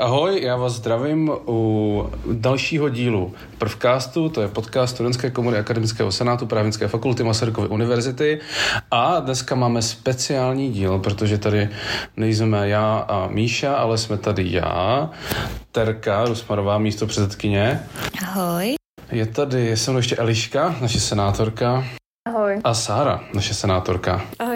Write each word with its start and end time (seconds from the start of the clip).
Ahoj, 0.00 0.42
já 0.42 0.56
vás 0.56 0.72
zdravím 0.72 1.30
u 1.46 2.10
dalšího 2.32 2.88
dílu 2.88 3.34
Prvkástu, 3.58 4.28
to 4.28 4.40
je 4.42 4.48
podcast 4.48 4.94
Studentské 4.94 5.30
komory 5.30 5.58
Akademického 5.58 6.12
senátu 6.12 6.46
Právnické 6.46 6.88
fakulty 6.88 7.22
Masarykovy 7.22 7.68
univerzity 7.68 8.40
a 8.90 9.20
dneska 9.20 9.54
máme 9.54 9.82
speciální 9.82 10.72
díl, 10.72 10.98
protože 10.98 11.38
tady 11.38 11.68
nejsme 12.16 12.68
já 12.68 12.98
a 12.98 13.28
Míša, 13.28 13.74
ale 13.74 13.98
jsme 13.98 14.18
tady 14.18 14.52
já, 14.52 15.10
Terka 15.72 16.24
Rusmarová, 16.24 16.78
místo 16.78 17.06
předsedkyně. 17.06 17.80
Ahoj. 18.28 18.74
Je 19.12 19.26
tady 19.26 19.76
se 19.76 19.90
mnou 19.90 19.98
ještě 19.98 20.16
Eliška, 20.16 20.76
naše 20.80 21.00
senátorka. 21.00 21.84
Ahoj. 22.28 22.60
A 22.64 22.74
Sára, 22.74 23.20
naše 23.34 23.54
senátorka. 23.54 24.22
Ahoj, 24.38 24.55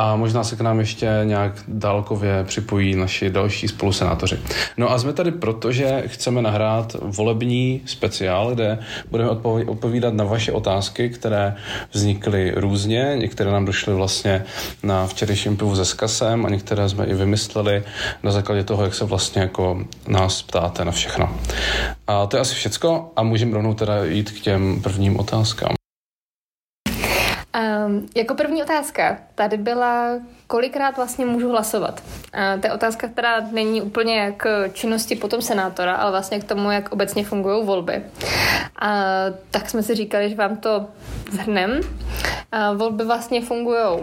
A 0.00 0.16
možná 0.16 0.44
se 0.44 0.56
k 0.56 0.60
nám 0.60 0.80
ještě 0.80 1.08
nějak 1.24 1.52
dálkově 1.68 2.44
připojí 2.44 2.96
naši 2.96 3.30
další 3.30 3.68
spolusenátoři. 3.68 4.38
No 4.76 4.90
a 4.90 4.98
jsme 4.98 5.12
tady 5.12 5.30
proto, 5.30 5.72
že 5.72 6.02
chceme 6.06 6.42
nahrát 6.42 6.96
volební 7.02 7.80
speciál, 7.86 8.54
kde 8.54 8.78
budeme 9.10 9.30
odpovídat 9.66 10.14
na 10.14 10.24
vaše 10.24 10.52
otázky, 10.52 11.10
které 11.10 11.56
vznikly 11.92 12.52
různě. 12.56 13.12
Některé 13.16 13.50
nám 13.50 13.64
došly 13.64 13.94
vlastně 13.94 14.44
na 14.82 15.06
včerejším 15.06 15.56
pivu 15.56 15.76
se 15.76 15.84
skasem 15.84 16.46
a 16.46 16.48
některé 16.48 16.88
jsme 16.88 17.06
i 17.06 17.14
vymysleli 17.14 17.82
na 18.22 18.30
základě 18.30 18.64
toho, 18.64 18.82
jak 18.82 18.94
se 18.94 19.04
vlastně 19.04 19.42
jako 19.42 19.84
nás 20.08 20.42
ptáte 20.42 20.84
na 20.84 20.92
všechno. 20.92 21.36
A 22.06 22.26
to 22.26 22.36
je 22.36 22.40
asi 22.40 22.54
všecko 22.54 23.12
a 23.16 23.22
můžeme 23.22 23.54
rovnou 23.54 23.74
teda 23.74 24.04
jít 24.04 24.30
k 24.30 24.40
těm 24.40 24.82
prvním 24.82 25.20
otázkám. 25.20 25.79
Um, 27.86 28.08
jako 28.16 28.34
první 28.34 28.62
otázka 28.62 29.18
tady 29.34 29.56
byla, 29.56 30.06
kolikrát 30.46 30.96
vlastně 30.96 31.26
můžu 31.26 31.50
hlasovat. 31.50 32.02
Uh, 32.54 32.60
to 32.60 32.66
je 32.66 32.72
otázka, 32.72 33.08
která 33.08 33.40
není 33.40 33.82
úplně 33.82 34.34
k 34.36 34.68
činnosti 34.72 35.16
potom 35.16 35.42
senátora, 35.42 35.94
ale 35.94 36.10
vlastně 36.10 36.40
k 36.40 36.44
tomu, 36.44 36.70
jak 36.70 36.92
obecně 36.92 37.24
fungují 37.24 37.66
volby. 37.66 38.02
Uh, 38.82 38.88
tak 39.50 39.70
jsme 39.70 39.82
si 39.82 39.94
říkali, 39.94 40.30
že 40.30 40.36
vám 40.36 40.56
to 40.56 40.86
zhrnem. 41.30 41.70
Uh, 41.70 42.78
volby 42.78 43.04
vlastně 43.04 43.42
fungují 43.42 43.86
uh, 43.86 44.00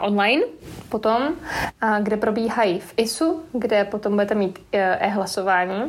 online, 0.00 0.42
potom, 0.88 1.22
uh, 1.22 1.98
kde 1.98 2.16
probíhají 2.16 2.80
v 2.80 2.94
ISU, 2.96 3.42
kde 3.52 3.84
potom 3.84 4.12
budete 4.12 4.34
mít 4.34 4.58
uh, 4.58 4.80
e-hlasování. 4.80 5.82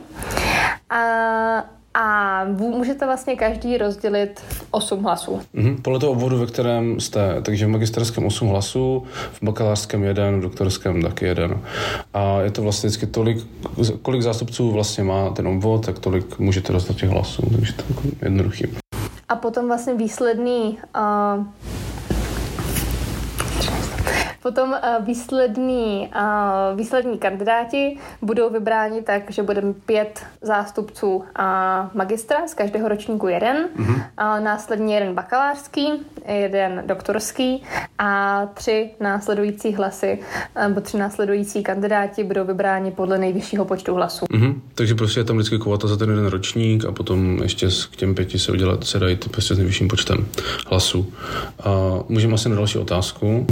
Uh, 0.91 1.61
a 1.93 2.43
můžete 2.45 3.05
vlastně 3.05 3.35
každý 3.35 3.77
rozdělit 3.77 4.41
8 4.71 5.03
hlasů. 5.03 5.41
Mm-hmm. 5.55 5.81
Podle 5.81 5.99
toho 5.99 6.11
obvodu, 6.11 6.37
ve 6.37 6.45
kterém 6.45 6.99
jste, 6.99 7.41
takže 7.41 7.65
v 7.65 7.69
magisterském 7.69 8.25
8 8.25 8.47
hlasů, 8.47 9.03
v 9.33 9.43
bakalářském 9.43 10.03
jeden, 10.03 10.39
v 10.39 10.41
doktorském 10.41 11.01
taky 11.01 11.25
jeden. 11.25 11.61
A 12.13 12.41
je 12.41 12.51
to 12.51 12.61
vlastně 12.61 12.87
vždycky 12.87 13.05
tolik, 13.05 13.47
kolik 14.01 14.21
zástupců 14.21 14.71
vlastně 14.71 15.03
má 15.03 15.29
ten 15.29 15.47
obvod, 15.47 15.85
tak 15.85 15.99
tolik 15.99 16.39
můžete 16.39 16.73
dostat 16.73 16.95
těch 16.95 17.09
hlasů, 17.09 17.41
takže 17.55 17.73
to 17.73 17.83
je 18.03 18.11
jednoduchý. 18.21 18.65
A 19.29 19.35
potom 19.35 19.67
vlastně 19.67 19.93
výsledný 19.93 20.77
uh, 20.95 21.45
Potom 24.43 24.73
eh, 24.73 24.97
výslední, 24.99 26.09
eh, 26.15 26.75
výslední 26.75 27.17
kandidáti 27.17 27.97
budou 28.21 28.49
vybráni 28.49 29.01
tak, 29.01 29.31
že 29.31 29.43
budeme 29.43 29.73
pět 29.73 30.19
zástupců 30.41 31.23
magistra, 31.93 32.47
z 32.47 32.53
každého 32.53 32.87
ročníku 32.87 33.27
jeden, 33.27 33.69
mm-hmm. 33.79 34.43
následně 34.43 34.95
jeden 34.95 35.13
bakalářský, 35.13 35.87
jeden 36.27 36.83
doktorský 36.85 37.63
a 37.97 38.45
tři 38.53 38.89
následující 38.99 39.73
hlasy, 39.73 40.19
nebo 40.67 40.81
tři 40.81 40.97
následující 40.97 41.63
kandidáti 41.63 42.23
budou 42.23 42.45
vybráni 42.45 42.91
podle 42.91 43.17
nejvyššího 43.17 43.65
počtu 43.65 43.93
hlasů. 43.95 44.25
Mm-hmm. 44.25 44.55
Takže 44.75 44.95
prostě 44.95 45.19
je 45.19 45.23
tam 45.23 45.37
vždycky 45.37 45.59
kvota 45.59 45.87
za 45.87 45.97
ten 45.97 46.09
jeden 46.09 46.25
ročník 46.25 46.85
a 46.85 46.91
potom 46.91 47.39
ještě 47.43 47.67
k 47.91 47.95
těm 47.95 48.15
pěti 48.15 48.39
se 48.39 48.51
udělat, 48.51 48.83
se 48.83 48.99
dají 48.99 49.15
prostě 49.15 49.55
s 49.55 49.57
nejvyšším 49.57 49.87
počtem 49.87 50.27
hlasů. 50.67 51.13
A 51.63 51.69
můžeme 52.09 52.33
asi 52.33 52.49
na 52.49 52.55
další 52.55 52.77
otázku. 52.77 53.47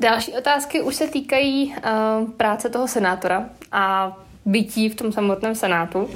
Další 0.00 0.32
otázky 0.32 0.82
už 0.82 0.94
se 0.94 1.08
týkají 1.08 1.66
uh, 1.66 2.30
práce 2.30 2.68
toho 2.68 2.88
senátora 2.88 3.48
a 3.72 4.16
bytí 4.44 4.88
v 4.88 4.94
tom 4.94 5.12
samotném 5.12 5.54
senátu. 5.54 6.10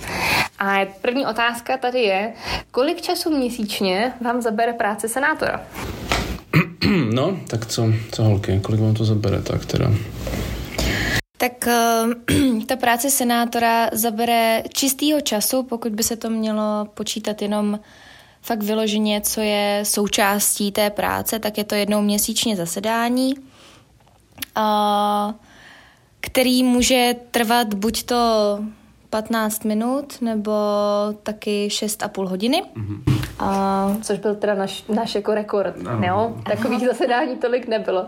A 0.58 0.80
první 1.00 1.26
otázka 1.26 1.76
tady 1.76 2.00
je, 2.00 2.32
kolik 2.70 3.00
času 3.00 3.36
měsíčně 3.36 4.12
vám 4.20 4.42
zabere 4.42 4.72
práce 4.72 5.08
senátora? 5.08 5.60
No, 7.14 7.36
tak 7.48 7.66
co, 7.66 7.86
co 8.12 8.22
holky, 8.22 8.60
kolik 8.62 8.80
vám 8.80 8.94
to 8.94 9.04
zabere 9.04 9.42
tak 9.42 9.66
teda? 9.66 9.90
Tak 11.38 11.52
uh, 11.66 12.62
ta 12.66 12.76
práce 12.76 13.10
senátora 13.10 13.90
zabere 13.92 14.62
čistýho 14.74 15.20
času, 15.20 15.62
pokud 15.62 15.92
by 15.92 16.02
se 16.02 16.16
to 16.16 16.30
mělo 16.30 16.88
počítat 16.94 17.42
jenom 17.42 17.80
fakt 18.42 18.62
vyloženě, 18.62 19.20
co 19.20 19.40
je 19.40 19.80
součástí 19.82 20.72
té 20.72 20.90
práce, 20.90 21.38
tak 21.38 21.58
je 21.58 21.64
to 21.64 21.74
jednou 21.74 22.02
měsíčně 22.02 22.56
zasedání 22.56 23.34
který 26.20 26.62
může 26.62 27.16
trvat 27.30 27.74
buď 27.74 28.02
to 28.02 28.58
15 29.10 29.64
minut 29.64 30.16
nebo 30.20 30.52
taky 31.22 31.68
6,5 31.68 32.28
hodiny. 32.28 32.62
Mm-hmm. 32.76 33.24
A, 33.38 33.96
což 34.02 34.18
byl 34.18 34.34
teda 34.34 34.54
naš, 34.54 34.84
náš 34.88 35.14
jako 35.14 35.34
rekord. 35.34 35.82
No. 35.82 36.00
Jo? 36.06 36.36
Takových 36.46 36.86
zasedání 36.86 37.36
tolik 37.36 37.68
nebylo. 37.68 38.06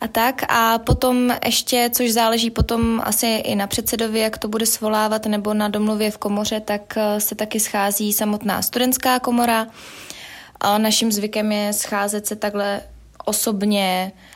A 0.00 0.08
tak 0.08 0.42
a 0.48 0.78
potom 0.78 1.34
ještě, 1.44 1.90
což 1.92 2.12
záleží 2.12 2.50
potom 2.50 3.02
asi 3.04 3.26
i 3.26 3.54
na 3.54 3.66
předsedovi, 3.66 4.20
jak 4.20 4.38
to 4.38 4.48
bude 4.48 4.66
svolávat, 4.66 5.26
nebo 5.26 5.54
na 5.54 5.68
domluvě 5.68 6.10
v 6.10 6.18
komoře, 6.18 6.60
tak 6.60 6.96
eh, 6.96 7.20
se 7.20 7.34
taky 7.34 7.60
schází 7.60 8.12
samotná 8.12 8.62
studentská 8.62 9.18
komora. 9.18 9.66
A 10.60 10.78
naším 10.78 11.12
zvykem 11.12 11.52
je 11.52 11.72
scházet 11.72 12.26
se 12.26 12.36
takhle 12.36 12.80
osobně 13.24 14.12
uh, 14.14 14.31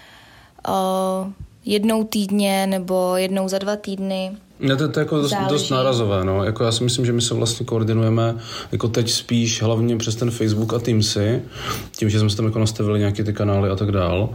jednou 1.65 2.05
týdně 2.05 2.67
nebo 2.67 3.17
jednou 3.17 3.49
za 3.49 3.59
dva 3.59 3.77
týdny. 3.77 4.37
Ne, 4.61 4.77
to, 4.77 4.89
to 4.89 5.01
je 5.01 5.05
jako 5.05 5.17
dost, 5.17 5.35
dost 5.49 5.71
nárazové, 5.71 6.25
no. 6.25 6.45
Jako 6.45 6.65
já 6.65 6.73
si 6.73 6.85
myslím, 6.85 7.07
že 7.07 7.13
my 7.13 7.23
se 7.23 7.35
vlastně 7.35 7.67
koordinujeme 7.67 8.35
jako 8.73 8.89
teď 8.89 9.11
spíš 9.11 9.63
hlavně 9.63 9.97
přes 9.97 10.17
ten 10.17 10.31
Facebook 10.31 10.75
a 10.75 10.79
Teamsy, 10.79 11.43
tím, 11.97 12.11
že 12.11 12.21
jsme 12.21 12.31
se 12.31 12.37
tam 12.37 12.47
jako 12.47 12.59
nastavili 12.59 12.99
nějaké 12.99 13.25
ty 13.25 13.33
kanály 13.33 13.71
a 13.71 13.77
tak 13.77 13.93
dál. 13.93 14.29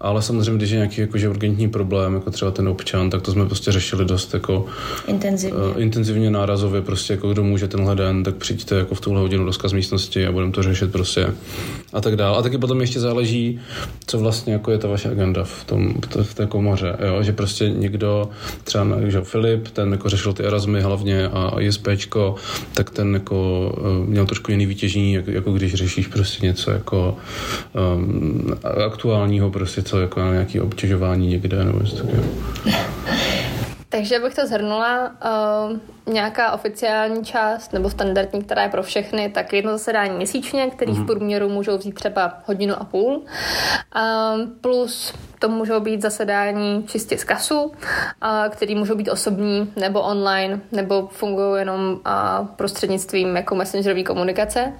Ale 0.00 0.22
samozřejmě, 0.22 0.56
když 0.56 0.70
je 0.70 0.76
nějaký 0.76 1.00
jako, 1.00 1.18
že 1.18 1.28
urgentní 1.28 1.68
problém, 1.68 2.14
jako 2.14 2.30
třeba 2.30 2.50
ten 2.50 2.68
občan, 2.68 3.10
tak 3.10 3.22
to 3.22 3.32
jsme 3.32 3.46
prostě 3.46 3.72
řešili 3.72 4.04
dost 4.04 4.34
jako 4.34 4.66
intenzivně, 5.06 5.58
uh, 5.58 5.82
intenzivně 5.82 6.30
nárazově, 6.30 6.82
prostě 6.82 7.12
jako 7.12 7.32
kdo 7.32 7.44
může 7.44 7.68
tenhle 7.68 7.96
den, 7.96 8.22
tak 8.22 8.34
přijďte 8.34 8.74
jako 8.74 8.94
v 8.94 9.00
tuhle 9.00 9.20
hodinu 9.20 9.44
do 9.44 9.52
z 9.52 9.72
místnosti 9.72 10.26
a 10.26 10.32
budeme 10.32 10.52
to 10.52 10.62
řešit 10.62 10.92
prostě 10.92 11.34
a 11.92 12.00
tak 12.00 12.16
dál. 12.16 12.36
A 12.36 12.42
taky 12.42 12.58
potom 12.58 12.80
ještě 12.80 13.00
záleží, 13.00 13.60
co 14.06 14.18
vlastně 14.18 14.52
jako 14.52 14.70
je 14.70 14.78
ta 14.78 14.88
vaše 14.88 15.10
agenda 15.10 15.44
v, 15.44 15.64
tom, 15.64 15.94
v 16.22 16.34
té 16.34 16.46
komoře, 16.46 16.96
jo? 17.06 17.22
že 17.22 17.32
prostě 17.32 17.70
někdo, 17.70 18.28
třeba 18.64 18.86
že 19.06 19.20
Filip, 19.20 19.63
ten 19.70 19.92
jako 19.92 20.08
řešil 20.08 20.32
ty 20.32 20.44
Erasmy 20.44 20.80
hlavně 20.80 21.28
a 21.28 21.60
ISPčko, 21.60 22.34
tak 22.74 22.90
ten 22.90 23.14
jako 23.14 23.70
uh, 23.78 24.08
měl 24.08 24.26
trošku 24.26 24.50
jiný 24.50 24.66
vytěžení, 24.66 25.12
jako, 25.12 25.30
jako 25.30 25.52
když 25.52 25.74
řešíš 25.74 26.06
prostě 26.06 26.46
něco 26.46 26.70
jako 26.70 27.16
um, 27.96 28.54
aktuálního, 28.86 29.50
prostě 29.50 29.82
co 29.82 30.00
jako 30.00 30.20
nějaký 30.20 30.60
obtěžování 30.60 31.26
někde 31.26 31.64
nebo 31.64 31.78
něco 31.78 31.96
takového. 31.96 32.24
Takže 33.88 34.18
bych 34.18 34.34
to 34.34 34.46
zhrnula, 34.46 35.12
uh, 35.70 35.78
nějaká 36.06 36.52
oficiální 36.52 37.24
část 37.24 37.72
nebo 37.72 37.90
standardní, 37.90 38.42
která 38.42 38.62
je 38.62 38.68
pro 38.68 38.82
všechny, 38.82 39.28
tak 39.28 39.52
jedno 39.52 39.72
zasedání 39.72 40.16
měsíčně, 40.16 40.70
který 40.70 40.92
mm-hmm. 40.92 40.94
v 40.94 40.98
mhm. 40.98 41.06
průměru 41.06 41.48
můžou 41.48 41.78
vzít 41.78 41.94
třeba 41.94 42.38
hodinu 42.46 42.74
a 42.80 42.84
půl, 42.84 43.22
plus 44.60 45.14
to 45.38 45.48
můžou 45.48 45.80
být 45.80 46.02
zasedání 46.02 46.84
čistě 46.86 47.18
z 47.18 47.24
kasu, 47.24 47.72
který 48.50 48.74
můžou 48.74 48.94
být 48.94 49.08
osobní 49.08 49.72
nebo 49.76 50.00
online, 50.00 50.60
nebo 50.72 51.08
fungují 51.12 51.58
jenom 51.58 52.00
prostřednictvím 52.56 53.36
jako 53.36 53.54
messengerové 53.54 54.02
komunikace. 54.02 54.72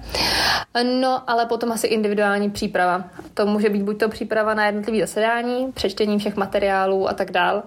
No, 0.99 1.29
ale 1.29 1.45
potom 1.45 1.71
asi 1.71 1.87
individuální 1.87 2.49
příprava. 2.49 3.03
To 3.33 3.45
může 3.45 3.69
být 3.69 3.83
buď 3.83 3.99
to 3.99 4.09
příprava 4.09 4.53
na 4.53 4.65
jednotlivé 4.65 4.99
zasedání, 4.99 5.71
přečtení 5.71 6.19
všech 6.19 6.35
materiálů 6.35 7.09
a 7.09 7.13
tak 7.13 7.31
dál, 7.31 7.63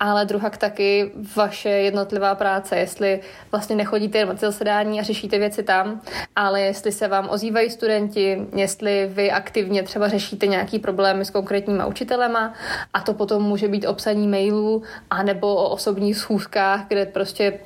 ale 0.00 0.24
druhá 0.24 0.50
taky 0.50 1.12
vaše 1.36 1.68
jednotlivá 1.68 2.34
práce, 2.34 2.76
jestli 2.76 3.01
vlastně 3.50 3.76
nechodíte 3.76 4.18
jen 4.18 4.28
na 4.28 4.34
zasedání 4.34 5.00
a 5.00 5.02
řešíte 5.02 5.38
věci 5.38 5.62
tam, 5.62 6.00
ale 6.36 6.60
jestli 6.60 6.92
se 6.92 7.08
vám 7.08 7.28
ozývají 7.30 7.70
studenti, 7.70 8.46
jestli 8.56 9.10
vy 9.12 9.30
aktivně 9.30 9.82
třeba 9.82 10.08
řešíte 10.08 10.46
nějaký 10.46 10.78
problémy 10.78 11.24
s 11.24 11.30
konkrétníma 11.30 11.86
učitelema, 11.86 12.54
a 12.94 13.00
to 13.00 13.14
potom 13.14 13.42
může 13.42 13.68
být 13.68 13.86
obsaní 13.86 14.28
mailů 14.28 14.82
anebo 15.10 15.54
o 15.54 15.68
osobních 15.68 16.16
schůzkách, 16.16 16.88
kde 16.88 17.06
prostě 17.06 17.58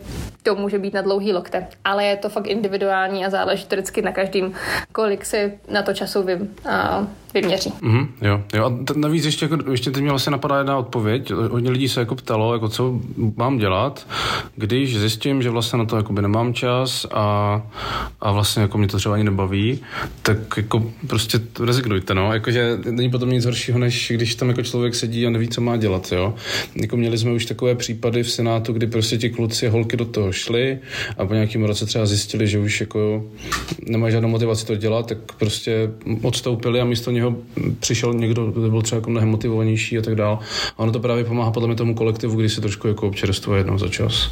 to 0.46 0.54
může 0.54 0.78
být 0.78 0.94
na 0.94 1.02
dlouhý 1.02 1.32
lokte. 1.32 1.66
Ale 1.84 2.04
je 2.04 2.16
to 2.16 2.28
fakt 2.28 2.46
individuální 2.46 3.26
a 3.26 3.30
záleží 3.30 3.64
to 3.66 3.76
vždycky 3.76 4.02
na 4.02 4.12
každým, 4.12 4.52
kolik 4.92 5.24
si 5.24 5.52
na 5.72 5.82
to 5.82 5.94
času 5.94 6.22
vy 6.22 6.38
a 6.70 7.06
vyměří. 7.34 7.72
Mm, 7.82 8.14
jo, 8.22 8.42
jo. 8.54 8.64
A 8.64 8.84
t- 8.84 8.94
navíc 8.96 9.24
ještě, 9.24 9.44
jako, 9.44 9.70
ještě 9.70 9.90
teď 9.90 10.02
mě 10.02 10.10
vlastně 10.10 10.30
napadá 10.30 10.58
jedna 10.58 10.78
odpověď. 10.78 11.30
Hodně 11.30 11.70
lidí 11.70 11.88
se 11.88 12.00
jako 12.00 12.14
ptalo, 12.14 12.52
jako 12.52 12.68
co 12.68 13.00
mám 13.36 13.58
dělat, 13.58 14.06
když 14.56 14.98
zjistím, 14.98 15.42
že 15.42 15.50
vlastně 15.50 15.78
na 15.78 15.84
to 15.84 15.96
jako 15.96 16.12
by 16.12 16.22
nemám 16.22 16.54
čas 16.54 17.06
a, 17.10 17.62
a 18.20 18.32
vlastně 18.32 18.62
jako 18.62 18.78
mě 18.78 18.88
to 18.88 18.96
třeba 18.96 19.14
ani 19.14 19.24
nebaví, 19.24 19.80
tak 20.22 20.36
jako 20.56 20.92
prostě 21.06 21.40
rezignujte, 21.64 22.14
no. 22.14 22.32
Jakože 22.32 22.78
není 22.90 23.10
potom 23.10 23.30
nic 23.30 23.44
horšího, 23.44 23.78
než 23.78 24.12
když 24.14 24.34
tam 24.34 24.48
jako 24.48 24.62
člověk 24.62 24.94
sedí 24.94 25.26
a 25.26 25.30
neví, 25.30 25.48
co 25.48 25.60
má 25.60 25.76
dělat, 25.76 26.12
jo. 26.12 26.34
Jako 26.74 26.96
měli 26.96 27.18
jsme 27.18 27.32
už 27.32 27.46
takové 27.46 27.74
případy 27.74 28.22
v 28.22 28.30
Senátu, 28.30 28.72
kdy 28.72 28.86
prostě 28.86 29.18
ti 29.18 29.30
kluci 29.30 29.66
a 29.66 29.70
holky 29.70 29.96
do 29.96 30.04
toho 30.04 30.32
šli 30.36 30.78
a 31.18 31.26
po 31.26 31.34
nějakém 31.34 31.64
roce 31.64 31.86
třeba 31.86 32.06
zjistili, 32.06 32.46
že 32.46 32.58
už 32.58 32.80
jako 32.80 33.24
nemají 33.88 34.12
žádnou 34.12 34.28
motivaci 34.28 34.66
to 34.66 34.76
dělat, 34.76 35.06
tak 35.06 35.18
prostě 35.38 35.90
odstoupili 36.22 36.80
a 36.80 36.84
místo 36.84 37.10
něho 37.10 37.36
přišel 37.80 38.14
někdo, 38.14 38.46
kdo 38.50 38.70
byl 38.70 38.82
třeba 38.82 38.96
jako 38.96 39.10
mnohem 39.10 39.28
motivovanější 39.28 39.98
a 39.98 40.02
tak 40.02 40.14
dál. 40.14 40.38
A 40.76 40.78
ono 40.78 40.92
to 40.92 41.00
právě 41.00 41.24
pomáhá 41.24 41.50
podle 41.50 41.68
mě 41.68 41.76
tomu 41.76 41.94
kolektivu, 41.94 42.36
když 42.36 42.52
se 42.52 42.60
trošku 42.60 42.88
jako 42.88 43.06
občerstvuje 43.06 43.60
jednou 43.60 43.78
za 43.78 43.88
čas. 43.88 44.30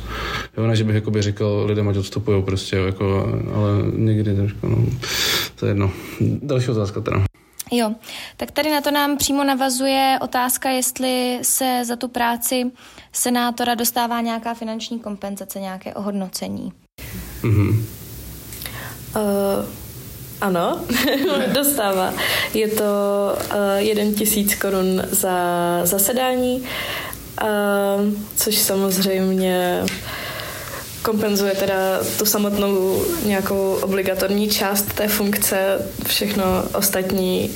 Jo, 0.57 0.67
ne, 0.67 0.77
že 0.77 0.85
bych 0.85 0.95
jakoby 0.95 1.23
říkal 1.23 1.65
lidem, 1.67 1.89
ať 1.89 1.97
odstupují 1.97 2.43
prostě, 2.43 2.77
jako, 2.77 3.39
ale 3.55 3.71
někdy 3.97 4.35
trošku, 4.35 4.69
no, 4.69 4.87
to 5.61 5.67
je 5.67 5.71
jedno. 5.71 5.91
Další 6.21 6.71
otázka 6.71 7.01
teda. 7.01 7.34
Jo, 7.77 7.95
tak 8.37 8.51
tady 8.51 8.71
na 8.71 8.81
to 8.81 8.91
nám 8.91 9.17
přímo 9.17 9.45
navazuje 9.45 10.19
otázka, 10.21 10.71
jestli 10.71 11.39
se 11.43 11.83
za 11.85 11.97
tu 11.97 12.09
práci 12.09 12.71
senátora 13.13 13.75
dostává 13.75 14.21
nějaká 14.21 14.55
finanční 14.55 14.99
kompenzace, 14.99 15.61
nějaké 15.61 15.95
ohodnocení. 15.95 16.73
Mm-hmm. 17.43 17.85
Uh, 19.17 19.67
ano, 20.41 20.81
dostává. 21.53 22.15
Je 22.55 22.69
to 22.69 22.85
uh, 23.37 23.57
jeden 23.77 24.15
tisíc 24.15 24.55
korun 24.55 25.03
za 25.11 25.37
zasedání, 25.85 26.61
uh, 26.61 27.47
což 28.37 28.59
samozřejmě 28.59 29.85
kompenzuje 31.05 31.55
teda 31.55 32.01
tu 32.19 32.25
samotnou 32.25 33.03
nějakou 33.25 33.79
obligatorní 33.83 34.49
část 34.49 34.95
té 34.95 35.09
funkce, 35.09 35.89
všechno 36.07 36.45
ostatní 36.75 37.55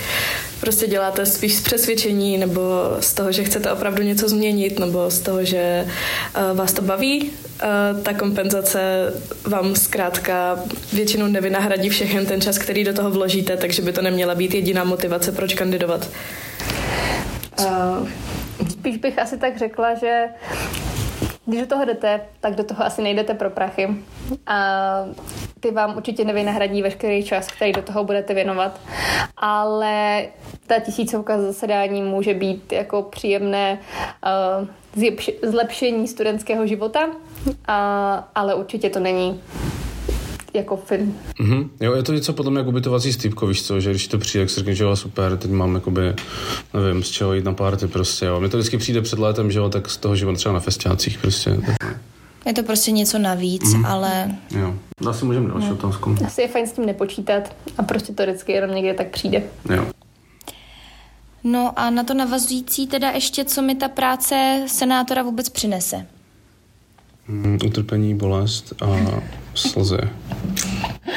prostě 0.61 0.87
děláte 0.87 1.27
spíš 1.27 1.55
z 1.55 1.63
přesvědčení 1.63 2.39
nebo 2.39 2.61
z 3.01 3.15
toho, 3.15 3.33
že 3.33 3.45
chcete 3.45 3.73
opravdu 3.73 4.03
něco 4.03 4.29
změnit 4.29 4.79
nebo 4.79 5.11
z 5.11 5.21
toho, 5.21 5.45
že 5.45 5.87
uh, 5.87 6.57
vás 6.57 6.73
to 6.73 6.83
baví. 6.83 7.23
Uh, 7.23 8.03
ta 8.03 8.13
kompenzace 8.13 9.13
vám 9.45 9.77
zkrátka 9.77 10.59
většinou 10.93 11.27
nevynahradí 11.27 11.89
všechen 11.89 12.27
ten 12.27 12.41
čas, 12.41 12.59
který 12.59 12.85
do 12.85 12.93
toho 12.93 13.11
vložíte, 13.11 13.57
takže 13.57 13.83
by 13.83 13.93
to 13.93 14.03
neměla 14.03 14.35
být 14.35 14.55
jediná 14.55 14.85
motivace, 14.85 15.33
proč 15.33 15.55
kandidovat. 15.55 16.09
Uh, 17.59 18.09
spíš 18.71 18.97
bych 18.97 19.19
asi 19.19 19.39
tak 19.39 19.59
řekla, 19.59 19.95
že 19.95 20.25
když 21.49 21.61
do 21.61 21.67
toho 21.67 21.85
jdete, 21.85 22.21
tak 22.41 22.55
do 22.55 22.65
toho 22.65 22.85
asi 22.85 23.03
nejdete 23.03 23.35
pro 23.35 23.51
prachy. 23.51 23.89
A 24.47 25.05
ty 25.61 25.71
vám 25.71 25.97
určitě 25.97 26.25
nevynahradí 26.25 26.83
veškerý 26.83 27.25
čas, 27.25 27.47
který 27.49 27.73
do 27.73 27.83
toho 27.83 28.05
budete 28.05 28.35
věnovat. 28.35 28.81
Ale 29.37 30.27
ta 30.67 30.81
tisícovka 30.81 31.43
zasedání 31.43 32.03
může 32.03 32.35
být 32.35 32.73
jako 32.73 33.03
příjemné 33.03 33.79
uh, 34.61 34.67
zlepšení 35.43 36.09
studentského 36.09 36.67
života, 36.67 37.09
ale 38.35 38.55
určitě 38.55 38.91
to 38.91 39.01
není 39.01 39.41
jako 40.59 40.77
film. 40.77 41.17
Mm-hmm. 41.41 41.69
Jo, 41.81 41.95
je 41.95 42.03
to 42.03 42.13
něco 42.13 42.33
potom 42.33 42.57
jako 42.57 42.69
ubytovací 42.69 43.13
stýpko, 43.13 43.47
víš 43.47 43.63
co, 43.63 43.81
že 43.81 43.91
když 43.91 44.09
to 44.09 44.19
přijde, 44.19 44.45
tak 44.45 44.51
si 44.51 44.57
řekne, 44.57 44.75
že 44.75 44.85
jo, 44.85 44.97
super, 44.97 45.37
teď 45.37 45.51
mám 45.51 45.75
jakoby, 45.75 46.15
nevím, 46.75 47.03
z 47.03 47.09
čeho 47.09 47.35
jít 47.35 47.45
na 47.45 47.53
párty 47.53 47.87
prostě, 47.87 48.27
jo. 48.27 48.41
Mně 48.41 48.49
to 48.49 48.57
vždycky 48.57 48.79
přijde 48.79 49.03
před 49.03 49.19
létem, 49.19 49.51
že 49.51 49.59
jo, 49.59 49.69
tak 49.69 49.91
z 49.91 49.97
toho 49.97 50.17
života 50.17 50.37
třeba 50.37 50.53
na 50.53 50.61
festiácích 50.61 51.19
prostě. 51.19 51.61
Tak. 51.67 51.97
Je 52.47 52.53
to 52.55 52.63
prostě 52.63 52.91
něco 52.91 53.19
navíc, 53.19 53.75
mm. 53.75 53.87
ale... 53.87 54.31
Jo. 54.51 54.75
Asi 55.09 55.25
můžeme 55.25 55.49
další 55.49 55.69
no. 55.69 55.75
otázku. 55.75 56.17
Asi 56.27 56.43
je 56.43 56.49
fajn 56.49 56.67
s 56.67 56.73
tím 56.73 56.87
nepočítat 56.87 57.57
a 57.79 57.83
prostě 57.83 58.13
to 58.13 58.23
vždycky 58.23 58.53
jenom 58.53 58.75
někde 58.75 58.95
tak 58.95 59.11
přijde. 59.11 59.43
Jo. 59.75 59.87
No 61.45 61.73
a 61.77 61.91
na 61.91 62.05
to 62.05 62.15
navazující 62.15 62.87
teda 62.87 63.11
ještě, 63.11 63.45
co 63.45 63.63
mi 63.63 63.75
ta 63.75 63.89
práce 63.89 64.65
senátora 64.67 65.23
vůbec 65.23 65.49
přinese? 65.49 66.07
Mm, 67.29 67.59
utrpení, 67.67 68.15
bolest 68.15 68.83
a 68.83 68.97
slzy. 69.55 69.99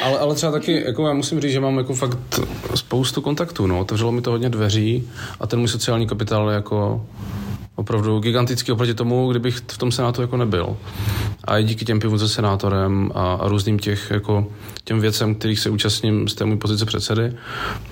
Ale, 0.04 0.18
ale 0.18 0.34
třeba 0.34 0.52
taky, 0.52 0.82
jako 0.86 1.06
já 1.06 1.14
musím 1.14 1.40
říct, 1.40 1.52
že 1.52 1.60
mám 1.60 1.78
jako 1.78 1.94
fakt 1.94 2.40
spoustu 2.74 3.20
kontaktů, 3.20 3.66
no. 3.66 3.80
Otevřelo 3.80 4.12
mi 4.12 4.22
to 4.22 4.30
hodně 4.30 4.48
dveří 4.48 5.08
a 5.40 5.46
ten 5.46 5.58
můj 5.58 5.68
sociální 5.68 6.06
kapitál 6.06 6.50
je 6.50 6.54
jako 6.54 7.06
opravdu 7.76 8.18
gigantický 8.18 8.72
oproti 8.72 8.94
tomu, 8.94 9.30
kdybych 9.30 9.56
v 9.56 9.78
tom 9.78 9.92
senátu 9.92 10.22
jako 10.22 10.36
nebyl. 10.36 10.76
A 11.44 11.58
i 11.58 11.64
díky 11.64 11.84
těm 11.84 12.00
pivům 12.00 12.18
se 12.18 12.28
senátorem 12.28 13.10
a, 13.14 13.34
a 13.34 13.48
různým 13.48 13.78
těch, 13.78 14.10
jako, 14.10 14.46
těm 14.84 15.00
věcem, 15.00 15.34
kterých 15.34 15.58
se 15.58 15.70
účastním 15.70 16.28
z 16.28 16.34
té 16.34 16.44
můj 16.44 16.56
pozice 16.56 16.86
předsedy, 16.86 17.32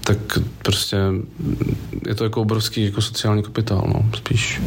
tak 0.04 0.18
prostě 0.62 0.96
je 2.06 2.14
to 2.14 2.24
jako 2.24 2.40
obrovský 2.40 2.84
jako 2.84 3.02
sociální 3.02 3.42
kapitál, 3.42 3.84
no, 3.86 4.10
spíš. 4.16 4.60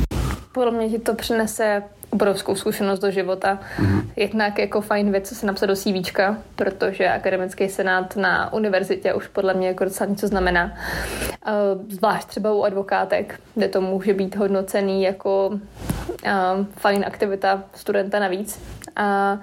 Podle 0.52 0.72
mě 0.72 0.90
ti 0.90 1.00
to 1.00 1.16
přinese 1.16 1.84
obrovskou 2.14 2.56
zkušenost 2.56 3.00
do 3.00 3.12
života. 3.12 3.60
Mm-hmm. 3.78 4.04
Jednak 4.16 4.60
jako 4.60 4.82
fajn 4.82 5.12
věc, 5.12 5.30
co 5.30 5.36
se 5.36 5.46
napsat 5.46 5.66
do 5.66 5.76
CV, 5.76 6.14
protože 6.56 7.10
akademický 7.10 7.70
senát 7.70 8.16
na 8.16 8.54
univerzitě 8.54 9.14
už 9.14 9.28
podle 9.28 9.54
mě 9.54 9.68
jako 9.68 9.84
docela 9.84 10.10
něco 10.10 10.28
znamená. 10.28 10.74
Eh, 11.46 11.52
zvlášť 11.90 12.28
třeba 12.28 12.54
u 12.54 12.64
advokátek, 12.64 13.40
kde 13.56 13.68
to 13.68 13.82
může 13.82 14.14
být 14.14 14.36
hodnocený 14.36 15.04
jako 15.04 15.60
eh, 16.26 16.32
fajn 16.78 17.04
aktivita 17.08 17.64
studenta 17.74 18.20
navíc. 18.20 18.60
A, 18.96 19.40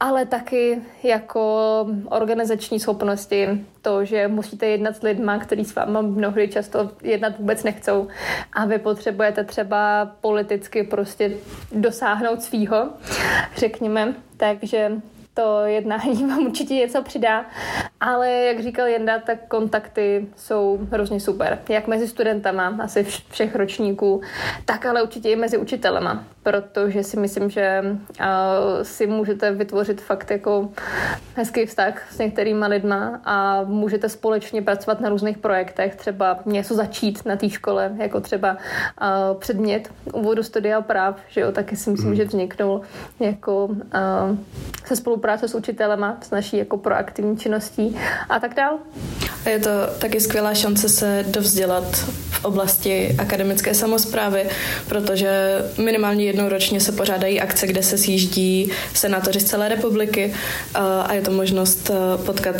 ale 0.00 0.26
taky 0.26 0.82
jako 1.02 1.86
organizační 2.04 2.80
schopnosti, 2.80 3.48
to, 3.82 4.04
že 4.04 4.28
musíte 4.28 4.66
jednat 4.66 4.96
s 4.96 5.02
lidma, 5.02 5.38
kteří 5.38 5.64
s 5.64 5.74
váma 5.74 6.00
mnohdy 6.00 6.48
často 6.48 6.90
jednat 7.02 7.38
vůbec 7.38 7.64
nechcou 7.64 8.08
a 8.52 8.64
vy 8.64 8.78
potřebujete 8.78 9.44
třeba 9.44 10.10
politicky 10.20 10.82
prostě 10.82 11.32
dosáhnout 11.84 12.42
svýho, 12.42 12.90
řekněme. 13.56 14.14
Takže 14.36 14.92
to 15.34 15.60
jednání 15.64 16.26
vám 16.28 16.46
určitě 16.46 16.74
něco 16.74 17.02
přidá, 17.02 17.44
ale 18.00 18.30
jak 18.30 18.62
říkal 18.62 18.86
Jenda, 18.86 19.18
tak 19.18 19.38
kontakty 19.48 20.26
jsou 20.36 20.78
hrozně 20.90 21.20
super. 21.20 21.58
Jak 21.68 21.86
mezi 21.86 22.08
studentama, 22.08 22.76
asi 22.82 23.04
všech 23.30 23.54
ročníků, 23.54 24.20
tak 24.64 24.86
ale 24.86 25.02
určitě 25.02 25.30
i 25.30 25.36
mezi 25.36 25.58
učitelema, 25.58 26.24
protože 26.42 27.02
si 27.02 27.20
myslím, 27.20 27.50
že 27.50 27.82
uh, 27.84 28.26
si 28.82 29.06
můžete 29.06 29.52
vytvořit 29.52 30.00
fakt 30.00 30.30
jako 30.30 30.68
hezký 31.34 31.66
vztah 31.66 32.12
s 32.12 32.18
některýma 32.18 32.66
lidma 32.66 33.20
a 33.24 33.62
můžete 33.62 34.08
společně 34.08 34.62
pracovat 34.62 35.00
na 35.00 35.08
různých 35.08 35.38
projektech, 35.38 35.96
třeba 35.96 36.38
něco 36.46 36.74
začít 36.74 37.26
na 37.26 37.36
té 37.36 37.50
škole, 37.50 37.92
jako 37.96 38.20
třeba 38.20 38.52
uh, 38.52 39.38
předmět 39.38 39.90
úvodu 40.12 40.42
studia 40.42 40.80
práv, 40.80 41.16
že 41.28 41.40
jo, 41.40 41.52
taky 41.52 41.76
si 41.76 41.90
myslím, 41.90 42.10
mm. 42.10 42.16
že 42.16 42.24
vzniknul 42.24 42.80
jako 43.20 43.64
uh, 43.64 43.78
se 44.84 44.96
spolupráce 45.24 45.48
s 45.48 45.54
učitelema, 45.54 46.18
s 46.22 46.30
naší 46.30 46.56
jako 46.56 46.76
proaktivní 46.76 47.36
činností 47.36 47.96
a 48.28 48.40
tak 48.40 48.54
dál. 48.54 48.78
A 49.46 49.48
je 49.48 49.58
to 49.58 49.70
taky 49.98 50.20
skvělá 50.20 50.54
šance 50.54 50.88
se 50.88 51.24
dovzdělat 51.28 51.96
v 52.30 52.44
oblasti 52.44 53.16
akademické 53.18 53.74
samozprávy, 53.74 54.48
protože 54.88 55.58
minimálně 55.84 56.24
jednou 56.24 56.48
ročně 56.48 56.80
se 56.80 56.92
pořádají 56.92 57.40
akce, 57.40 57.66
kde 57.66 57.82
se 57.82 57.98
sjíždí 57.98 58.72
senátoři 58.94 59.40
z 59.40 59.44
celé 59.44 59.68
republiky 59.68 60.34
a 60.74 61.14
je 61.14 61.22
to 61.22 61.30
možnost 61.30 61.90
potkat 62.26 62.56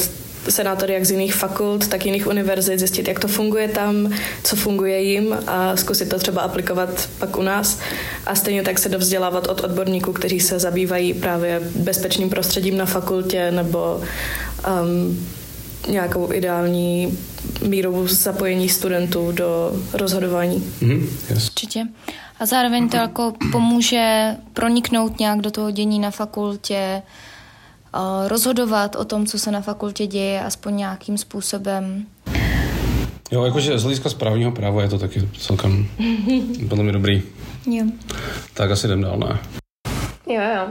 senátory 0.49 0.93
jak 0.93 1.05
z 1.05 1.11
jiných 1.11 1.35
fakult, 1.35 1.89
tak 1.89 2.07
jiných 2.07 2.27
univerzit, 2.27 2.79
zjistit, 2.79 3.09
jak 3.09 3.21
to 3.21 3.29
funguje 3.29 3.69
tam, 3.69 4.13
co 4.45 4.57
funguje 4.57 5.03
jim 5.03 5.37
a 5.47 5.77
zkusit 5.77 6.09
to 6.09 6.19
třeba 6.19 6.43
aplikovat 6.43 7.09
pak 7.19 7.39
u 7.39 7.43
nás. 7.43 7.81
A 8.27 8.35
stejně 8.35 8.63
tak 8.63 8.79
se 8.79 8.89
dovzdělávat 8.89 9.47
od 9.47 9.65
odborníků, 9.65 10.13
kteří 10.13 10.41
se 10.41 10.59
zabývají 10.59 11.15
právě 11.15 11.61
bezpečným 11.75 12.31
prostředím 12.31 12.77
na 12.77 12.87
fakultě 12.87 13.51
nebo 13.51 14.03
um, 14.83 15.27
nějakou 15.89 16.33
ideální 16.33 17.19
mírou 17.67 18.07
zapojení 18.07 18.69
studentů 18.69 19.33
do 19.33 19.73
rozhodování. 19.93 20.73
Mm, 20.81 21.09
yes. 21.31 21.45
Určitě. 21.45 21.85
A 22.41 22.47
zároveň 22.47 22.89
to 22.89 22.97
jako 22.97 23.33
pomůže 23.53 24.37
proniknout 24.53 25.21
nějak 25.21 25.41
do 25.41 25.51
toho 25.51 25.71
dění 25.71 25.99
na 25.99 26.11
fakultě, 26.11 27.03
rozhodovat 28.29 28.97
o 28.97 29.05
tom, 29.05 29.27
co 29.27 29.39
se 29.39 29.51
na 29.51 29.61
fakultě 29.61 30.07
děje, 30.07 30.45
aspoň 30.45 30.77
nějakým 30.77 31.19
způsobem. 31.19 32.07
Jo, 33.31 33.45
jakože 33.45 33.79
z 33.79 33.83
hlediska 33.83 34.09
správního 34.09 34.53
práva 34.53 34.83
je 34.83 34.89
to 34.89 34.99
taky 34.99 35.29
celkem 35.39 35.87
podle 36.69 36.85
mě 36.85 36.93
dobrý. 36.93 37.23
Jo. 37.67 37.85
Tak 38.55 38.71
asi 38.71 38.87
jdem 38.87 39.03
dál, 39.03 39.19
ne? 39.19 39.39
Jo, 40.27 40.43
jo. 40.57 40.69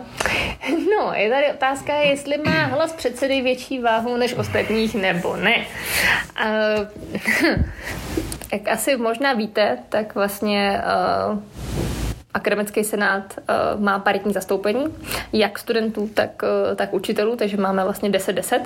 No, 0.96 1.14
je 1.14 1.30
tady 1.30 1.54
otázka, 1.54 1.96
jestli 1.96 2.38
má 2.38 2.66
hlas 2.66 2.94
předsedy 2.94 3.42
větší 3.42 3.80
váhu 3.80 4.18
než 4.18 4.34
ostatních, 4.34 4.96
nebo 4.96 5.36
ne. 5.36 5.56
Uh, 6.46 6.88
jak 8.52 8.68
asi 8.68 8.98
možná 8.98 9.34
víte, 9.34 9.78
tak 9.90 10.16
vlastně 10.16 10.82
uh, 11.32 11.40
Akademický 12.34 12.84
senát 12.84 13.40
uh, 13.76 13.82
má 13.82 14.00
paritní 14.00 14.34
zastoupení, 14.34 14.86
jak 15.34 15.60
studentů, 15.60 16.10
tak, 16.14 16.42
uh, 16.44 16.76
tak 16.76 16.94
učitelů, 16.94 17.36
takže 17.36 17.58
máme 17.58 17.84
vlastně 17.84 18.10
10-10. 18.10 18.60
Uh, 18.60 18.66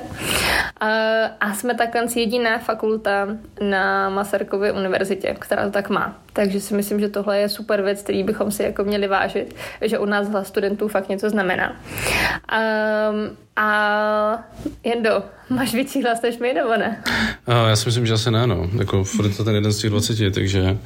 a 1.40 1.54
jsme 1.54 1.76
takhle 1.76 2.06
jediná 2.16 2.58
fakulta 2.60 3.28
na 3.62 4.10
Masarykově 4.10 4.72
univerzitě, 4.72 5.36
která 5.40 5.66
to 5.66 5.72
tak 5.72 5.90
má. 5.90 6.16
Takže 6.34 6.62
si 6.62 6.74
myslím, 6.74 7.00
že 7.00 7.10
tohle 7.10 7.40
je 7.40 7.50
super 7.50 7.82
věc, 7.82 8.02
který 8.02 8.24
bychom 8.24 8.52
si 8.52 8.64
jako 8.64 8.84
měli 8.84 9.08
vážit, 9.08 9.56
že 9.82 10.00
u 10.00 10.06
nás 10.06 10.30
hlas 10.30 10.48
studentů 10.48 10.88
fakt 10.88 11.10
něco 11.10 11.30
znamená. 11.30 11.70
Um, 11.70 13.38
a 13.56 14.44
Jendo, 14.84 15.24
máš 15.50 15.74
větší 15.74 16.04
hlas 16.04 16.22
než 16.22 16.38
my, 16.38 16.54
nebo 16.54 16.70
ne? 16.70 17.04
A 17.48 17.70
já 17.70 17.76
si 17.76 17.86
myslím, 17.86 18.06
že 18.06 18.14
asi 18.14 18.32
ne, 18.32 18.48
no. 18.48 18.70
Jako 18.80 19.04
furt 19.04 19.38
to 19.38 19.44
ten 19.44 19.56
jeden 19.56 19.74
z 19.74 19.78
těch 19.78 19.90
20, 19.90 20.34
takže 20.34 20.78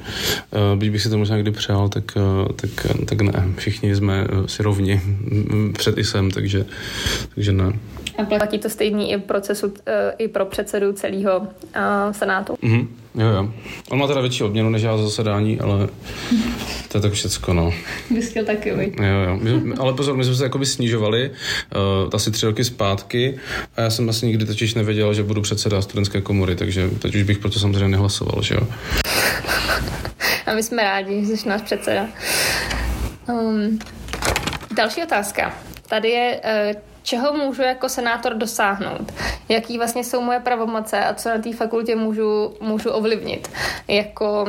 uh, 0.50 0.78
byť 0.78 0.90
bych 0.90 1.02
si 1.02 1.10
to 1.10 1.18
možná 1.18 1.36
někdy 1.36 1.50
přál, 1.50 1.88
tak, 1.88 2.04
uh, 2.16 2.48
tak, 2.48 2.70
tak 3.04 3.20
ne. 3.20 3.44
Všichni 3.56 3.96
jsme 3.96 4.28
uh, 4.28 4.46
si 4.46 4.62
rovni 4.62 5.00
před 5.72 5.98
ISem, 5.98 6.30
takže, 6.30 6.66
takže 7.34 7.52
ne. 7.52 7.72
A 8.18 8.24
platí 8.24 8.58
to 8.58 8.68
stejný 8.68 9.12
i, 9.12 9.18
procesu, 9.18 9.66
uh, 9.66 9.74
i 10.18 10.28
pro 10.28 10.46
předsedu 10.46 10.92
celého 10.92 11.38
uh, 11.38 11.46
senátu? 12.12 12.52
Mm-hmm. 12.52 12.86
Jo, 13.14 13.26
jo. 13.28 13.52
On 13.90 13.98
má 13.98 14.06
teda 14.06 14.20
větší 14.20 14.44
odměnu 14.44 14.70
než 14.70 14.82
já 14.82 14.96
za 14.96 15.02
zasedání, 15.02 15.60
ale 15.60 15.88
to 16.88 16.98
je 16.98 17.02
tak 17.02 17.12
všecko, 17.12 17.52
no. 17.52 17.74
Bys 18.10 18.34
taky, 18.46 18.74
vy. 18.74 18.92
Jo, 18.96 19.20
jo. 19.28 19.38
My, 19.42 19.74
ale 19.78 19.92
pozor, 19.92 20.16
my 20.16 20.24
jsme 20.24 20.34
se 20.34 20.44
jakoby 20.44 20.66
snižovali 20.66 21.30
uh, 21.30 22.10
asi 22.12 22.30
tři 22.30 22.46
roky 22.46 22.64
zpátky 22.64 23.38
a 23.76 23.80
já 23.80 23.90
jsem 23.90 24.08
asi 24.08 24.26
nikdy 24.26 24.44
totiž 24.46 24.74
nevěděl, 24.74 25.14
že 25.14 25.22
budu 25.22 25.42
předseda 25.42 25.82
studentské 25.82 26.20
komory, 26.20 26.56
takže 26.56 26.90
teď 26.98 27.14
už 27.14 27.22
bych 27.22 27.38
proto 27.38 27.58
samozřejmě 27.58 27.88
nehlasoval, 27.88 28.42
že 28.42 28.54
jo. 28.54 28.66
A 30.46 30.54
my 30.54 30.62
jsme 30.62 30.82
rádi, 30.82 31.24
že 31.24 31.36
jsi 31.36 31.48
náš 31.48 31.62
předseda. 31.62 32.06
Um, 33.28 33.78
další 34.74 35.02
otázka. 35.02 35.54
Tady 35.88 36.10
je, 36.10 36.40
uh, 36.74 36.80
čeho 37.02 37.32
můžu 37.32 37.62
jako 37.62 37.88
senátor 37.88 38.34
dosáhnout, 38.34 39.12
jaký 39.48 39.78
vlastně 39.78 40.04
jsou 40.04 40.20
moje 40.20 40.40
pravomoce 40.40 41.04
a 41.04 41.14
co 41.14 41.28
na 41.28 41.38
té 41.38 41.52
fakultě 41.52 41.96
můžu, 41.96 42.54
můžu 42.60 42.90
ovlivnit. 42.90 43.50
Jako, 43.88 44.46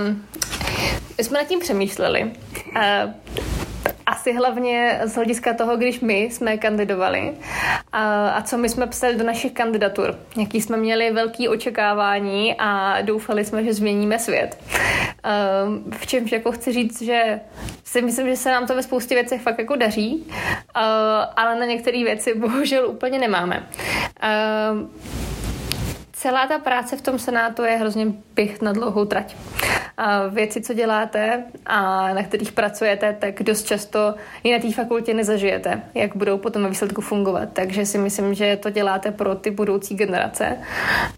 my 1.17 1.23
jsme 1.23 1.39
nad 1.39 1.47
tím 1.47 1.59
přemýšleli. 1.59 2.31
Asi 4.05 4.33
hlavně 4.33 4.99
z 5.03 5.15
hlediska 5.15 5.53
toho, 5.53 5.77
když 5.77 5.99
my 5.99 6.21
jsme 6.21 6.57
kandidovali 6.57 7.33
a, 7.91 8.29
a 8.29 8.41
co 8.41 8.57
my 8.57 8.69
jsme 8.69 8.87
psali 8.87 9.15
do 9.15 9.23
našich 9.23 9.51
kandidatur. 9.51 10.15
Jaký 10.37 10.61
jsme 10.61 10.77
měli 10.77 11.11
velký 11.11 11.49
očekávání 11.49 12.55
a 12.59 13.01
doufali 13.01 13.45
jsme, 13.45 13.63
že 13.63 13.73
změníme 13.73 14.19
svět. 14.19 14.57
V 15.97 16.05
čemž 16.05 16.31
jako 16.31 16.51
chci 16.51 16.73
říct, 16.73 17.01
že 17.01 17.39
si 17.83 18.01
myslím, 18.01 18.27
že 18.27 18.35
se 18.35 18.51
nám 18.51 18.67
to 18.67 18.75
ve 18.75 18.83
spoustě 18.83 19.15
věcech 19.15 19.41
fakt 19.41 19.59
jako 19.59 19.75
daří, 19.75 20.27
ale 21.35 21.55
na 21.59 21.65
některé 21.65 22.03
věci 22.03 22.33
bohužel 22.39 22.87
úplně 22.87 23.19
nemáme 23.19 23.67
celá 26.23 26.47
ta 26.47 26.59
práce 26.59 26.97
v 26.97 27.01
tom 27.01 27.19
senátu 27.19 27.63
je 27.63 27.77
hrozně 27.77 28.05
bych 28.35 28.61
na 28.61 28.73
dlouhou 28.73 29.05
trať. 29.05 29.35
Věci, 30.29 30.61
co 30.61 30.73
děláte 30.73 31.43
a 31.65 32.07
na 32.13 32.23
kterých 32.23 32.51
pracujete, 32.51 33.17
tak 33.19 33.43
dost 33.43 33.63
často 33.63 34.13
i 34.43 34.53
na 34.53 34.59
té 34.59 34.71
fakultě 34.71 35.13
nezažijete, 35.13 35.81
jak 35.93 36.15
budou 36.15 36.37
potom 36.37 36.63
ve 36.63 36.69
výsledku 36.69 37.01
fungovat. 37.01 37.49
Takže 37.53 37.85
si 37.85 37.97
myslím, 37.97 38.33
že 38.33 38.57
to 38.57 38.69
děláte 38.69 39.11
pro 39.11 39.35
ty 39.35 39.51
budoucí 39.51 39.95
generace 39.95 40.57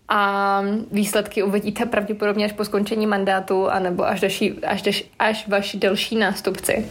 a 0.10 0.62
výsledky 0.91 1.44
uvidíte 1.44 1.86
pravděpodobně 1.86 2.46
až 2.46 2.51
po 2.51 2.65
skončení 2.65 3.08
mandátu 3.08 3.70
anebo 3.70 4.08
až, 4.08 4.22
další, 4.22 4.63
až, 4.63 4.88
až, 4.88 5.03
až 5.20 5.48
vaši 5.48 5.77
další 5.77 6.15
nástupci. 6.15 6.86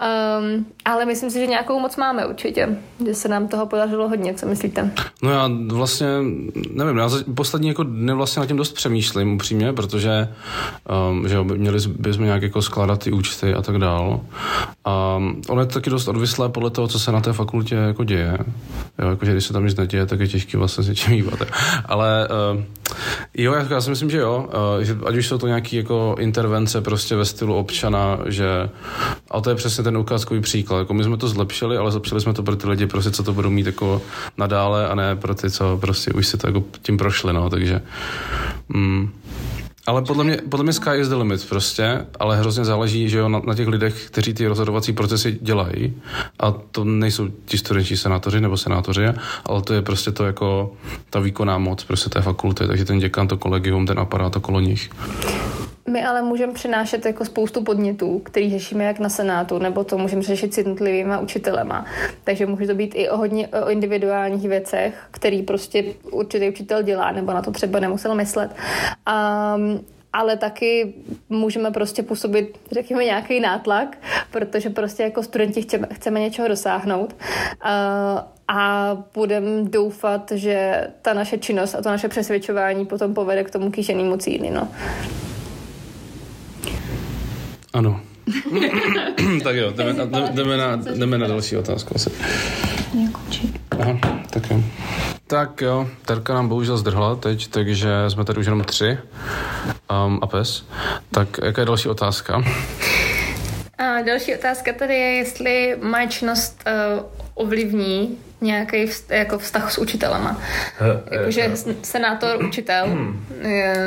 Um, 0.00 0.66
ale 0.84 1.04
myslím 1.04 1.30
si, 1.30 1.40
že 1.40 1.46
nějakou 1.46 1.80
moc 1.80 1.96
máme 1.96 2.26
určitě, 2.26 2.78
že 3.06 3.14
se 3.14 3.28
nám 3.28 3.48
toho 3.48 3.66
podařilo 3.66 4.08
hodně, 4.08 4.34
co 4.34 4.46
myslíte? 4.46 4.90
No 5.22 5.30
já 5.30 5.50
vlastně, 5.66 6.06
nevím, 6.70 6.96
já 6.96 7.08
poslední 7.34 7.68
jako 7.68 7.82
dny 7.82 8.12
vlastně 8.12 8.40
na 8.40 8.46
tím 8.46 8.56
dost 8.56 8.72
přemýšlím 8.72 9.34
upřímně, 9.34 9.72
protože 9.72 10.28
um, 11.10 11.28
že 11.28 11.42
měli 11.42 11.78
bychom 11.98 12.24
nějak 12.24 12.42
jako 12.42 12.62
skládat 12.62 13.04
ty 13.04 13.12
účty 13.12 13.54
a 13.54 13.62
tak 13.62 13.78
dál. 13.78 14.20
A 14.84 15.16
um, 15.16 15.42
ono 15.48 15.60
je 15.60 15.66
taky 15.66 15.90
dost 15.90 16.08
odvislé 16.08 16.48
podle 16.48 16.70
toho, 16.70 16.88
co 16.88 16.98
se 16.98 17.12
na 17.12 17.20
té 17.20 17.32
fakultě 17.32 17.74
jako 17.74 18.04
děje. 18.04 18.38
Jo, 18.98 19.08
jakože 19.08 19.32
když 19.32 19.44
se 19.44 19.52
tam 19.52 19.64
nic 19.64 19.76
neděje, 19.76 20.06
tak 20.06 20.20
je 20.20 20.28
těžký 20.28 20.56
vlastně 20.56 20.84
s 20.84 20.88
něčím 20.88 21.12
hýbat. 21.12 21.42
Ale 21.84 22.28
uh, 22.54 22.62
jo, 23.34 23.52
já, 23.52 23.66
já 23.70 23.80
si 23.80 23.90
myslím, 23.90 24.10
že 24.10 24.18
jo, 24.18 24.48
uh, 24.76 24.84
že 24.84 24.98
ať 25.06 25.16
už 25.16 25.26
jsou 25.26 25.38
to 25.38 25.46
nějaké 25.46 25.76
jako 25.76 26.16
intervence 26.18 26.80
prostě 26.80 27.16
ve 27.16 27.24
stylu 27.24 27.54
občana, 27.54 28.18
že 28.26 28.68
a 29.30 29.40
to 29.40 29.50
je 29.50 29.56
přesně 29.56 29.84
ten 29.84 29.96
ukázkový 29.96 30.40
příklad. 30.40 30.78
Jako 30.78 30.94
my 30.94 31.04
jsme 31.04 31.16
to 31.16 31.28
zlepšili, 31.28 31.76
ale 31.76 31.90
zlepšili 31.90 32.20
jsme 32.20 32.32
to 32.32 32.42
pro 32.42 32.56
ty 32.56 32.68
lidi, 32.68 32.86
prostě, 32.86 33.10
co 33.10 33.22
to 33.22 33.32
budou 33.32 33.50
mít 33.50 33.66
jako 33.66 34.02
nadále 34.38 34.88
a 34.88 34.94
ne 34.94 35.16
pro 35.16 35.34
ty, 35.34 35.50
co 35.50 35.78
prostě 35.80 36.12
už 36.12 36.26
si 36.26 36.38
to 36.38 36.46
jako 36.46 36.62
tím 36.82 36.96
prošli, 36.96 37.32
no, 37.32 37.50
takže 37.50 37.82
mm, 38.68 39.10
ale 39.86 40.02
podle 40.02 40.24
mě, 40.24 40.36
podle 40.48 40.64
mě 40.64 40.72
sky 40.72 40.90
is 40.96 41.08
the 41.08 41.14
limit 41.14 41.48
prostě, 41.48 42.06
ale 42.18 42.36
hrozně 42.36 42.64
záleží 42.64 43.08
že 43.08 43.18
jo, 43.18 43.28
na, 43.28 43.40
na 43.46 43.54
těch 43.54 43.68
lidech, 43.68 44.06
kteří 44.06 44.34
ty 44.34 44.46
rozhodovací 44.46 44.92
procesy 44.92 45.38
dělají. 45.42 45.94
A 46.40 46.50
to 46.50 46.84
nejsou 46.84 47.28
ti 47.44 47.58
studenti 47.58 47.96
senátoři 47.96 48.40
nebo 48.40 48.56
senátoři, 48.56 49.06
ale 49.44 49.62
to 49.62 49.74
je 49.74 49.82
prostě 49.82 50.12
to 50.12 50.24
jako 50.26 50.72
ta 51.10 51.20
výkonná 51.20 51.58
moc 51.58 51.84
prostě 51.84 52.10
té 52.10 52.22
fakulty, 52.22 52.66
takže 52.66 52.84
ten 52.84 52.98
děkan, 52.98 53.28
to 53.28 53.36
kolegium, 53.36 53.86
ten 53.86 53.98
aparát 53.98 54.36
okolo 54.36 54.60
nich. 54.60 54.90
My 55.88 56.04
ale 56.04 56.22
můžeme 56.22 56.52
přinášet 56.52 57.06
jako 57.06 57.24
spoustu 57.24 57.64
podnětů, 57.64 58.18
který 58.18 58.50
řešíme 58.50 58.84
jak 58.84 58.98
na 58.98 59.08
Senátu, 59.08 59.58
nebo 59.58 59.84
to 59.84 59.98
můžeme 59.98 60.22
řešit 60.22 60.54
s 60.54 60.58
jednotlivými 60.58 61.14
učitelema. 61.22 61.86
Takže 62.24 62.46
může 62.46 62.66
to 62.66 62.74
být 62.74 62.94
i 62.94 63.08
o 63.08 63.16
hodně 63.16 63.48
o 63.48 63.70
individuálních 63.70 64.48
věcech, 64.48 64.94
který 65.10 65.42
prostě 65.42 65.84
určitý 66.10 66.48
učitel 66.48 66.82
dělá, 66.82 67.12
nebo 67.12 67.32
na 67.32 67.42
to 67.42 67.50
třeba 67.50 67.80
nemusel 67.80 68.14
myslet. 68.14 68.50
Um, 69.56 69.84
ale 70.12 70.36
taky 70.36 70.94
můžeme 71.28 71.70
prostě 71.70 72.02
působit, 72.02 72.58
řekněme, 72.72 73.04
nějaký 73.04 73.40
nátlak, 73.40 73.98
protože 74.30 74.70
prostě 74.70 75.02
jako 75.02 75.22
studenti 75.22 75.62
chceme, 75.62 75.88
chceme 75.92 76.20
něčeho 76.20 76.48
dosáhnout. 76.48 77.12
Uh, 77.14 78.20
a 78.48 78.96
budeme 79.14 79.62
doufat, 79.62 80.32
že 80.34 80.86
ta 81.02 81.14
naše 81.14 81.38
činnost 81.38 81.74
a 81.74 81.82
to 81.82 81.88
naše 81.88 82.08
přesvědčování 82.08 82.86
potom 82.86 83.14
povede 83.14 83.44
k 83.44 83.50
tomu 83.50 83.70
kýženému 83.70 84.16
cíli. 84.16 84.50
No. 84.50 84.68
Ano. 87.72 88.00
tak 89.44 89.56
jo, 89.56 89.70
jdeme, 89.70 89.92
na, 89.92 90.28
jdeme, 90.30 90.56
na, 90.56 90.76
jdeme 90.76 91.18
na 91.18 91.26
další 91.26 91.56
otázku 91.56 91.94
asi. 91.96 92.10
Aha, 93.80 93.98
tak 94.30 94.50
jo. 94.50 94.60
Tak 95.26 95.60
jo, 95.60 95.88
Terka 96.04 96.34
nám 96.34 96.48
bohužel 96.48 96.76
zdrhla 96.76 97.16
teď, 97.16 97.48
takže 97.48 97.90
jsme 98.08 98.24
tady 98.24 98.38
už 98.38 98.46
jenom 98.46 98.64
tři 98.64 98.98
um, 100.06 100.18
a 100.22 100.26
pes. 100.26 100.66
Tak 101.10 101.28
jaká 101.44 101.62
je 101.62 101.66
další 101.66 101.88
otázka? 101.88 102.44
A 103.78 104.02
další 104.02 104.34
otázka 104.34 104.72
tady 104.72 104.94
je, 104.94 105.14
jestli 105.14 105.76
má 105.82 106.06
činnost 106.06 106.64
uh, 106.66 107.04
ovlivní 107.34 108.18
nějaký 108.40 108.84
vz, 108.84 109.04
jako 109.10 109.38
vztah 109.38 109.72
s 109.72 109.78
učitelema. 109.78 110.40
Jakože 111.10 111.50
senátor, 111.82 112.44
učitel, 112.44 112.86
hmm. 112.86 113.24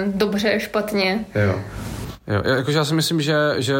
dobře, 0.05 0.59
špatně. 0.59 1.25
Jo. 1.35 1.61
Jo, 2.27 2.55
jakože 2.55 2.77
já 2.77 2.85
si 2.85 2.93
myslím, 2.93 3.21
že, 3.21 3.35
že 3.57 3.75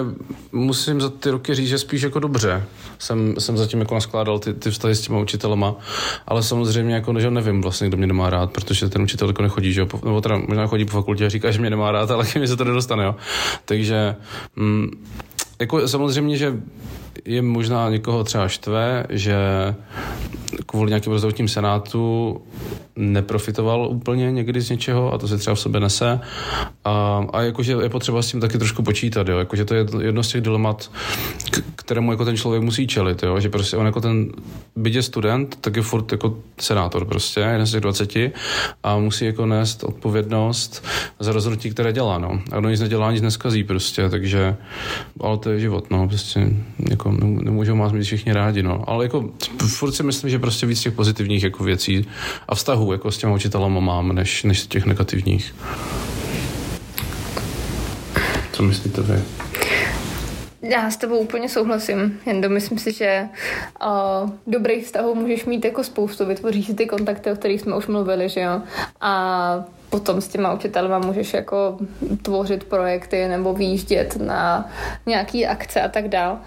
musím 0.51 1.01
za 1.01 1.09
ty 1.09 1.29
roky 1.29 1.55
říct, 1.55 1.67
že 1.67 1.77
spíš 1.77 2.01
jako 2.01 2.19
dobře 2.19 2.63
jsem, 2.99 3.35
jsem 3.39 3.57
zatím 3.57 3.79
jako 3.79 3.93
naskládal 3.93 4.39
ty, 4.39 4.53
ty 4.53 4.71
vztahy 4.71 4.95
s 4.95 5.01
těma 5.01 5.19
učitelema, 5.19 5.75
ale 6.27 6.43
samozřejmě 6.43 6.95
jako 6.95 7.19
že 7.19 7.31
nevím 7.31 7.61
vlastně, 7.61 7.87
kdo 7.87 7.97
mě 7.97 8.07
nemá 8.07 8.29
rád, 8.29 8.51
protože 8.51 8.89
ten 8.89 9.01
učitel 9.01 9.27
jako 9.27 9.41
nechodí, 9.41 9.73
že 9.73 9.81
jo, 9.81 9.87
nebo 10.05 10.21
teda 10.21 10.37
možná 10.47 10.67
chodí 10.67 10.85
po 10.85 10.91
fakultě 10.91 11.25
a 11.25 11.29
říká, 11.29 11.51
že 11.51 11.59
mě 11.59 11.69
nemá 11.69 11.91
rád, 11.91 12.11
ale 12.11 12.25
mi 12.39 12.47
se 12.47 12.57
to 12.57 12.63
nedostane, 12.63 13.03
jo. 13.03 13.15
Takže 13.65 14.15
mm, 14.55 14.89
jako 15.59 15.87
samozřejmě, 15.87 16.37
že 16.37 16.53
je 17.25 17.41
možná 17.41 17.89
někoho 17.89 18.23
třeba 18.23 18.47
štve, 18.47 19.05
že 19.09 19.35
kvůli 20.65 20.89
nějakému 20.89 21.13
rozhodnutím 21.13 21.47
senátu 21.47 22.41
neprofitoval 22.95 23.87
úplně 23.87 24.31
někdy 24.31 24.61
z 24.61 24.69
něčeho 24.69 25.13
a 25.13 25.17
to 25.17 25.27
se 25.27 25.37
třeba 25.37 25.55
v 25.55 25.59
sobě 25.59 25.79
nese. 25.79 26.19
A, 26.85 27.25
a 27.33 27.41
jakože 27.41 27.75
je 27.81 27.89
potřeba 27.89 28.21
s 28.21 28.31
tím 28.31 28.41
taky 28.41 28.57
trošku 28.57 28.83
počítat, 28.83 29.27
jo. 29.27 29.37
Jakože 29.37 29.65
to 29.65 29.75
je 29.75 29.85
jedno 30.01 30.23
z 30.23 30.27
těch 30.27 30.41
dilemat, 30.41 30.91
k, 31.51 31.61
kterému 31.75 32.11
jako 32.11 32.25
ten 32.25 32.37
člověk 32.37 32.63
musí 32.63 32.87
čelit, 32.87 33.23
jo. 33.23 33.39
Že 33.39 33.49
prostě 33.49 33.77
on 33.77 33.85
jako 33.85 34.01
ten, 34.01 34.31
byť 34.75 34.95
je 34.95 35.03
student, 35.03 35.57
tak 35.61 35.75
je 35.75 35.81
furt 35.81 36.11
jako 36.11 36.37
senátor 36.59 37.05
prostě, 37.05 37.39
jeden 37.39 37.67
z 37.67 37.71
těch 37.71 37.81
20 37.81 38.13
a 38.83 38.97
musí 38.97 39.25
jako 39.25 39.45
nést 39.45 39.83
odpovědnost 39.83 40.85
za 41.19 41.31
rozhodnutí, 41.31 41.69
které 41.69 41.93
dělá, 41.93 42.17
no. 42.17 42.41
A 42.51 42.59
kdo 42.59 42.69
nic 42.69 42.81
nedělá, 42.81 43.11
nic 43.11 43.21
neskazí 43.21 43.63
prostě, 43.63 44.09
takže, 44.09 44.55
ale 45.19 45.37
to 45.37 45.49
je 45.49 45.59
život, 45.59 45.91
no, 45.91 46.07
prostě 46.07 46.49
jako 46.89 47.02
jako 47.05 47.17
nemůžou 47.43 47.77
vás 47.77 47.91
mít 47.91 48.03
všichni 48.03 48.33
rádi, 48.33 48.63
no. 48.63 48.83
Ale 48.87 49.05
jako 49.05 49.29
furt 49.67 49.91
si 49.91 50.03
myslím, 50.03 50.29
že 50.29 50.39
prostě 50.39 50.65
víc 50.65 50.81
těch 50.81 50.93
pozitivních 50.93 51.43
jako 51.43 51.63
věcí 51.63 52.07
a 52.47 52.55
vztahů 52.55 52.91
jako 52.91 53.11
s 53.11 53.17
těma 53.17 53.33
učitelama 53.33 53.79
mám, 53.79 54.15
než, 54.15 54.43
než 54.43 54.67
těch 54.67 54.85
negativních. 54.85 55.55
Co 58.51 58.63
myslíte 58.63 59.01
vy? 59.01 59.21
Já 60.61 60.91
s 60.91 60.97
tebou 60.97 61.17
úplně 61.17 61.49
souhlasím, 61.49 62.19
jen 62.25 62.53
myslím 62.53 62.77
si, 62.77 62.91
že 62.91 63.27
uh, 63.85 64.29
dobrých 64.47 64.85
vztahů 64.85 65.15
můžeš 65.15 65.45
mít 65.45 65.65
jako 65.65 65.83
spoustu, 65.83 66.25
vytvoříš 66.25 66.65
si 66.65 66.73
ty 66.73 66.85
kontakty, 66.85 67.31
o 67.31 67.35
kterých 67.35 67.61
jsme 67.61 67.75
už 67.75 67.87
mluvili, 67.87 68.29
že 68.29 68.41
jo, 68.41 68.61
a 69.01 69.65
potom 69.93 70.21
s 70.21 70.27
těma 70.27 70.53
učitelema 70.53 70.99
můžeš 70.99 71.33
jako 71.33 71.77
tvořit 72.21 72.63
projekty 72.63 73.27
nebo 73.27 73.53
výjíždět 73.53 74.15
na 74.15 74.69
nějaký 75.05 75.45
akce 75.47 75.81
a 75.81 75.87
tak 75.87 76.07
dál. 76.07 76.39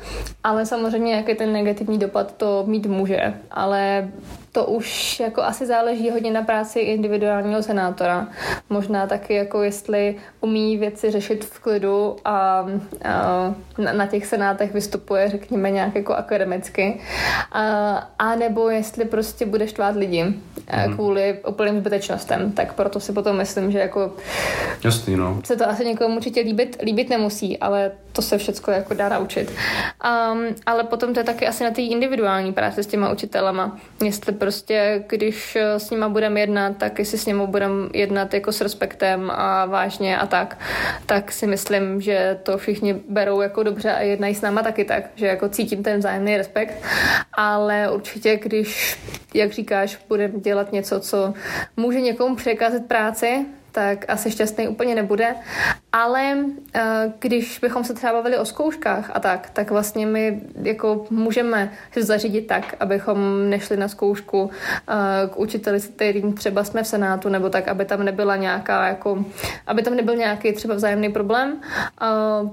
Ale 0.44 0.66
samozřejmě, 0.66 1.14
jaký 1.14 1.34
ten 1.34 1.52
negativní 1.52 1.98
dopad 1.98 2.34
to 2.36 2.64
mít 2.66 2.86
může. 2.86 3.34
Ale 3.50 4.08
to 4.56 4.64
už 4.64 5.20
jako 5.20 5.42
asi 5.42 5.66
záleží 5.66 6.10
hodně 6.10 6.30
na 6.30 6.42
práci 6.42 6.80
individuálního 6.80 7.62
senátora. 7.62 8.28
Možná 8.70 9.06
taky 9.06 9.34
jako 9.34 9.62
jestli 9.62 10.16
umí 10.40 10.76
věci 10.76 11.10
řešit 11.10 11.44
v 11.44 11.60
klidu 11.60 12.16
a, 12.24 12.66
a 13.04 13.54
na, 13.78 13.92
na 13.92 14.06
těch 14.06 14.26
senátech 14.26 14.72
vystupuje, 14.72 15.28
řekněme, 15.30 15.70
nějak 15.70 15.94
jako 15.94 16.14
akademicky. 16.14 17.00
A, 17.52 17.62
a 18.18 18.34
nebo 18.34 18.70
jestli 18.70 19.04
prostě 19.04 19.46
bude 19.46 19.68
štvát 19.68 19.96
lidi 19.96 20.24
mm. 20.24 20.94
kvůli 20.94 21.38
úplným 21.48 21.80
zbytečnostem. 21.80 22.52
Tak 22.52 22.72
proto 22.72 23.00
si 23.00 23.12
potom 23.12 23.35
myslím, 23.36 23.72
že 23.72 23.78
jako 23.78 24.12
Jasný, 24.84 25.16
no. 25.16 25.40
se 25.44 25.56
to 25.56 25.68
asi 25.68 25.84
někomu 25.84 26.16
určitě 26.16 26.40
líbit, 26.40 26.76
líbit 26.82 27.10
nemusí, 27.10 27.58
ale 27.58 27.92
to 28.12 28.22
se 28.22 28.38
všechno 28.38 28.72
jako 28.72 28.94
dá 28.94 29.08
naučit. 29.08 29.52
Um, 30.32 30.46
ale 30.66 30.84
potom 30.84 31.14
to 31.14 31.20
je 31.20 31.24
taky 31.24 31.46
asi 31.46 31.64
na 31.64 31.70
té 31.70 31.82
individuální 31.82 32.52
práci 32.52 32.82
s 32.82 32.86
těma 32.86 33.12
učitelama. 33.12 33.78
Jestli 34.04 34.32
prostě, 34.32 35.04
když 35.08 35.56
s 35.56 35.90
nima 35.90 36.08
budeme 36.08 36.40
jednat, 36.40 36.76
tak 36.76 36.98
jestli 36.98 37.18
s 37.18 37.26
nimi 37.26 37.46
budeme 37.46 37.88
jednat 37.92 38.34
jako 38.34 38.52
s 38.52 38.60
respektem 38.60 39.30
a 39.34 39.66
vážně 39.66 40.18
a 40.18 40.26
tak, 40.26 40.58
tak 41.06 41.32
si 41.32 41.46
myslím, 41.46 42.00
že 42.00 42.38
to 42.42 42.58
všichni 42.58 42.94
berou 43.08 43.40
jako 43.40 43.62
dobře 43.62 43.92
a 43.92 44.00
jednají 44.00 44.34
s 44.34 44.40
náma 44.40 44.62
taky 44.62 44.84
tak, 44.84 45.04
že 45.14 45.26
jako 45.26 45.48
cítím 45.48 45.82
ten 45.82 45.98
vzájemný 45.98 46.36
respekt, 46.36 46.74
ale 47.32 47.90
určitě, 47.92 48.36
když, 48.36 48.98
jak 49.34 49.52
říkáš, 49.52 49.98
budeme 50.08 50.38
dělat 50.38 50.72
něco, 50.72 51.00
co 51.00 51.34
může 51.76 52.00
někomu 52.00 52.36
překazit 52.36 52.86
práci, 52.86 53.25
tak 53.76 54.04
asi 54.08 54.30
šťastný 54.30 54.68
úplně 54.68 54.94
nebude. 54.94 55.34
Ale 55.92 56.36
eh, 56.74 57.12
když 57.18 57.58
bychom 57.58 57.84
se 57.84 57.94
třeba 57.94 58.12
bavili 58.12 58.38
o 58.38 58.44
zkouškách 58.44 59.10
a 59.14 59.20
tak, 59.20 59.50
tak 59.50 59.70
vlastně 59.70 60.06
my 60.06 60.40
jako 60.62 61.06
můžeme 61.10 61.72
se 61.92 62.02
zařídit 62.02 62.46
tak, 62.46 62.74
abychom 62.80 63.50
nešli 63.50 63.76
na 63.76 63.88
zkoušku 63.88 64.50
eh, 64.50 65.28
k 65.28 65.38
učiteli, 65.38 65.80
kterým 65.80 66.32
třeba 66.32 66.64
jsme 66.64 66.82
v 66.82 66.86
Senátu, 66.86 67.28
nebo 67.28 67.48
tak, 67.48 67.68
aby 67.68 67.84
tam 67.84 68.04
nebyla 68.04 68.36
nějaká, 68.36 68.88
jako, 68.88 69.24
aby 69.66 69.82
tam 69.82 69.94
nebyl 69.94 70.16
nějaký 70.16 70.52
třeba 70.52 70.74
vzájemný 70.74 71.12
problém. 71.12 71.60
Eh, 72.02 72.06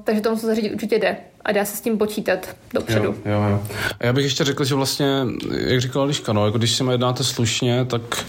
takže 0.03 0.21
tomu 0.21 0.37
se 0.37 0.47
zařídit 0.47 0.73
určitě 0.73 0.99
jde 0.99 1.17
a 1.45 1.51
dá 1.51 1.65
se 1.65 1.77
s 1.77 1.81
tím 1.81 1.97
počítat 1.97 2.55
dopředu. 2.73 3.05
Jo, 3.05 3.15
jo, 3.25 3.43
jo. 3.49 3.63
A 3.99 4.05
já 4.05 4.13
bych 4.13 4.23
ještě 4.23 4.43
řekl, 4.43 4.63
že 4.63 4.75
vlastně, 4.75 5.25
jak 5.51 5.81
říkala 5.81 6.05
Liška, 6.05 6.33
no, 6.33 6.45
jako 6.45 6.57
když 6.57 6.75
si 6.75 6.83
jednáte 6.91 7.23
slušně, 7.23 7.85
tak, 7.85 8.25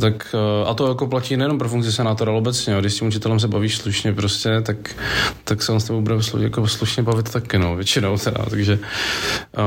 tak 0.00 0.34
a 0.66 0.74
to 0.74 0.88
jako 0.88 1.06
platí 1.06 1.36
nejenom 1.36 1.58
pro 1.58 1.68
funkci 1.68 1.92
senátora, 1.92 2.30
ale 2.30 2.38
obecně, 2.38 2.76
když 2.80 2.92
s 2.92 2.98
tím 2.98 3.08
učitelem 3.08 3.40
se 3.40 3.48
bavíš 3.48 3.76
slušně 3.76 4.12
prostě, 4.12 4.60
tak, 4.62 4.96
tak 5.44 5.62
se 5.62 5.72
on 5.72 5.80
s 5.80 5.84
tebou 5.84 6.00
bude 6.00 6.22
slu, 6.22 6.42
jako 6.42 6.68
slušně 6.68 7.02
bavit 7.02 7.32
taky, 7.32 7.58
no, 7.58 7.76
většinou 7.76 8.18
teda, 8.18 8.44
takže 8.50 8.78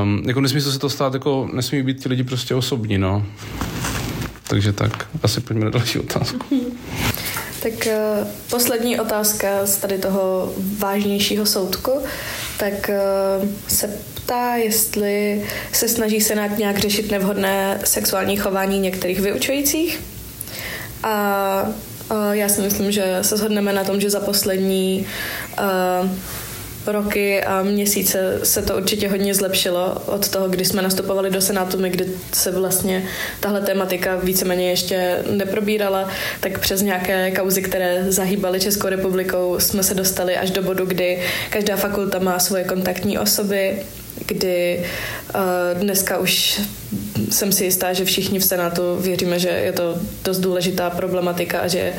um, 0.02 0.22
jako 0.26 0.40
nesmí 0.40 0.60
se 0.60 0.78
to 0.78 0.90
stát, 0.90 1.14
jako 1.14 1.48
nesmí 1.52 1.82
být 1.82 2.02
ti 2.02 2.08
lidi 2.08 2.24
prostě 2.24 2.54
osobní, 2.54 2.98
no. 2.98 3.26
Takže 4.48 4.72
tak, 4.72 5.06
asi 5.22 5.40
pojďme 5.40 5.64
na 5.64 5.70
další 5.70 5.98
otázku. 5.98 6.46
Tak 7.64 7.72
uh, 7.86 8.28
poslední 8.50 9.00
otázka 9.00 9.66
z 9.66 9.76
tady 9.76 9.98
toho 9.98 10.52
vážnějšího 10.78 11.46
soudku, 11.46 11.92
tak 12.58 12.90
uh, 13.42 13.48
se 13.68 13.98
ptá, 14.14 14.54
jestli 14.54 15.44
se 15.72 15.88
snaží 15.88 16.20
Senát 16.20 16.58
nějak 16.58 16.78
řešit 16.78 17.10
nevhodné 17.10 17.80
sexuální 17.84 18.36
chování 18.36 18.80
některých 18.80 19.20
vyučujících. 19.20 20.00
A 21.02 21.68
uh, 22.10 22.30
já 22.30 22.48
si 22.48 22.60
myslím, 22.60 22.92
že 22.92 23.18
se 23.22 23.36
shodneme 23.36 23.72
na 23.72 23.84
tom, 23.84 24.00
že 24.00 24.10
za 24.10 24.20
poslední 24.20 25.06
uh, 25.58 26.08
roky 26.86 27.44
a 27.44 27.62
měsíce 27.62 28.40
se 28.42 28.62
to 28.62 28.76
určitě 28.76 29.08
hodně 29.08 29.34
zlepšilo 29.34 30.02
od 30.06 30.28
toho, 30.28 30.48
kdy 30.48 30.64
jsme 30.64 30.82
nastupovali 30.82 31.30
do 31.30 31.40
Senátu, 31.40 31.78
my, 31.78 31.90
kdy 31.90 32.06
se 32.32 32.50
vlastně 32.50 33.06
tahle 33.40 33.60
tématika 33.60 34.16
víceméně 34.16 34.70
ještě 34.70 35.22
neprobírala, 35.30 36.08
tak 36.40 36.58
přes 36.58 36.82
nějaké 36.82 37.30
kauzy, 37.30 37.62
které 37.62 38.04
zahýbaly 38.12 38.60
Českou 38.60 38.88
republikou, 38.88 39.60
jsme 39.60 39.82
se 39.82 39.94
dostali 39.94 40.36
až 40.36 40.50
do 40.50 40.62
bodu, 40.62 40.86
kdy 40.86 41.22
každá 41.50 41.76
fakulta 41.76 42.18
má 42.18 42.38
svoje 42.38 42.64
kontaktní 42.64 43.18
osoby, 43.18 43.82
kdy 44.26 44.84
uh, 45.34 45.40
dneska 45.80 46.18
už 46.18 46.60
jsem 47.30 47.52
si 47.52 47.64
jistá, 47.64 47.92
že 47.92 48.04
všichni 48.04 48.38
v 48.38 48.44
Senátu 48.44 48.96
věříme, 48.96 49.38
že 49.38 49.48
je 49.48 49.72
to 49.72 49.96
dost 50.24 50.38
důležitá 50.38 50.90
problematika 50.90 51.60
a 51.60 51.68
že 51.68 51.78
je 51.78 51.94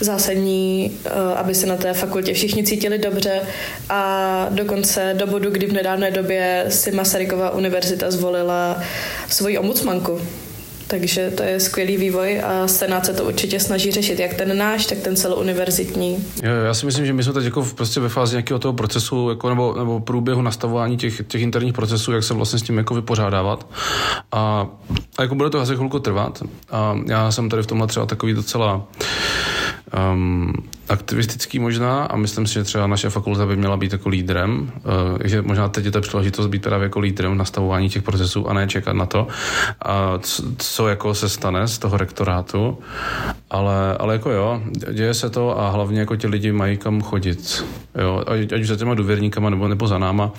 zásadní, 0.00 0.98
uh, 1.06 1.12
aby 1.38 1.54
se 1.54 1.66
na 1.66 1.76
té 1.76 1.94
fakultě 1.94 2.34
všichni 2.34 2.64
cítili 2.64 2.98
dobře. 2.98 3.40
A 3.88 4.46
dokonce 4.50 5.14
do 5.18 5.26
bodu, 5.26 5.50
kdy 5.50 5.66
v 5.66 5.72
nedávné 5.72 6.10
době 6.10 6.64
si 6.68 6.90
Masarykova 6.90 7.50
univerzita 7.50 8.10
zvolila 8.10 8.82
svoji 9.28 9.58
ombudsmanku 9.58 10.20
takže 10.86 11.30
to 11.30 11.42
je 11.42 11.60
skvělý 11.60 11.96
vývoj 11.96 12.42
a 12.44 12.68
Senát 12.68 13.06
se 13.06 13.14
to 13.14 13.24
určitě 13.24 13.60
snaží 13.60 13.90
řešit, 13.90 14.18
jak 14.18 14.34
ten 14.34 14.58
náš, 14.58 14.86
tak 14.86 14.98
ten 14.98 15.16
celouniverzitní. 15.16 16.24
Já 16.66 16.74
si 16.74 16.86
myslím, 16.86 17.06
že 17.06 17.12
my 17.12 17.24
jsme 17.24 17.32
teď 17.32 17.44
jako 17.44 17.66
prostě 17.74 18.00
ve 18.00 18.08
fázi 18.08 18.34
nějakého 18.34 18.58
toho 18.58 18.72
procesu 18.72 19.28
jako 19.28 19.48
nebo, 19.48 19.74
nebo 19.78 20.00
průběhu 20.00 20.42
nastavování 20.42 20.96
těch, 20.96 21.22
těch 21.28 21.42
interních 21.42 21.74
procesů, 21.74 22.12
jak 22.12 22.24
se 22.24 22.34
vlastně 22.34 22.58
s 22.58 22.62
tím 22.62 22.78
jako 22.78 22.94
vypořádávat. 22.94 23.66
A, 24.32 24.66
a 25.18 25.22
jako 25.22 25.34
bude 25.34 25.50
to 25.50 25.60
asi 25.60 25.74
chvilku 25.74 25.98
trvat. 25.98 26.42
A 26.70 26.98
já 27.08 27.32
jsem 27.32 27.48
tady 27.48 27.62
v 27.62 27.66
tomhle 27.66 27.86
třeba 27.86 28.06
takový 28.06 28.34
docela 28.34 28.86
um, 30.12 30.52
aktivistický 30.88 31.58
možná 31.58 32.04
a 32.04 32.16
myslím 32.16 32.46
si, 32.46 32.54
že 32.54 32.64
třeba 32.64 32.86
naše 32.86 33.10
fakulta 33.10 33.46
by 33.46 33.56
měla 33.56 33.76
být 33.76 33.92
jako 33.92 34.08
lídrem, 34.08 34.72
uh, 34.84 35.18
že 35.24 35.42
možná 35.42 35.68
teď 35.68 35.84
je 35.84 35.90
ta 35.90 36.00
příležitost 36.00 36.46
být 36.46 36.62
právě 36.62 36.84
jako 36.84 37.00
lídrem 37.00 37.32
v 37.32 37.34
nastavování 37.34 37.88
těch 37.88 38.02
procesů 38.02 38.48
a 38.48 38.52
ne 38.52 38.68
čekat 38.68 38.92
na 38.92 39.06
to, 39.06 39.26
a 39.82 40.18
co, 40.18 40.42
co 40.58 40.88
jako 40.88 41.14
se 41.14 41.28
stane 41.28 41.68
z 41.68 41.78
toho 41.78 41.96
rektorátu, 41.96 42.78
ale, 43.50 43.96
ale 43.96 44.14
jako 44.14 44.30
jo, 44.30 44.62
děje 44.92 45.14
se 45.14 45.30
to 45.30 45.60
a 45.60 45.70
hlavně 45.70 46.00
jako 46.00 46.16
ti 46.16 46.26
lidi 46.26 46.52
mají 46.52 46.76
kam 46.76 47.02
chodit, 47.02 47.64
jo, 48.00 48.24
ať, 48.26 48.52
ať 48.52 48.60
už 48.60 48.68
za 48.68 48.76
těma 48.76 48.94
důvěrníkama 48.94 49.50
nebo, 49.50 49.68
nebo 49.68 49.86
za 49.88 49.98
náma, 49.98 50.32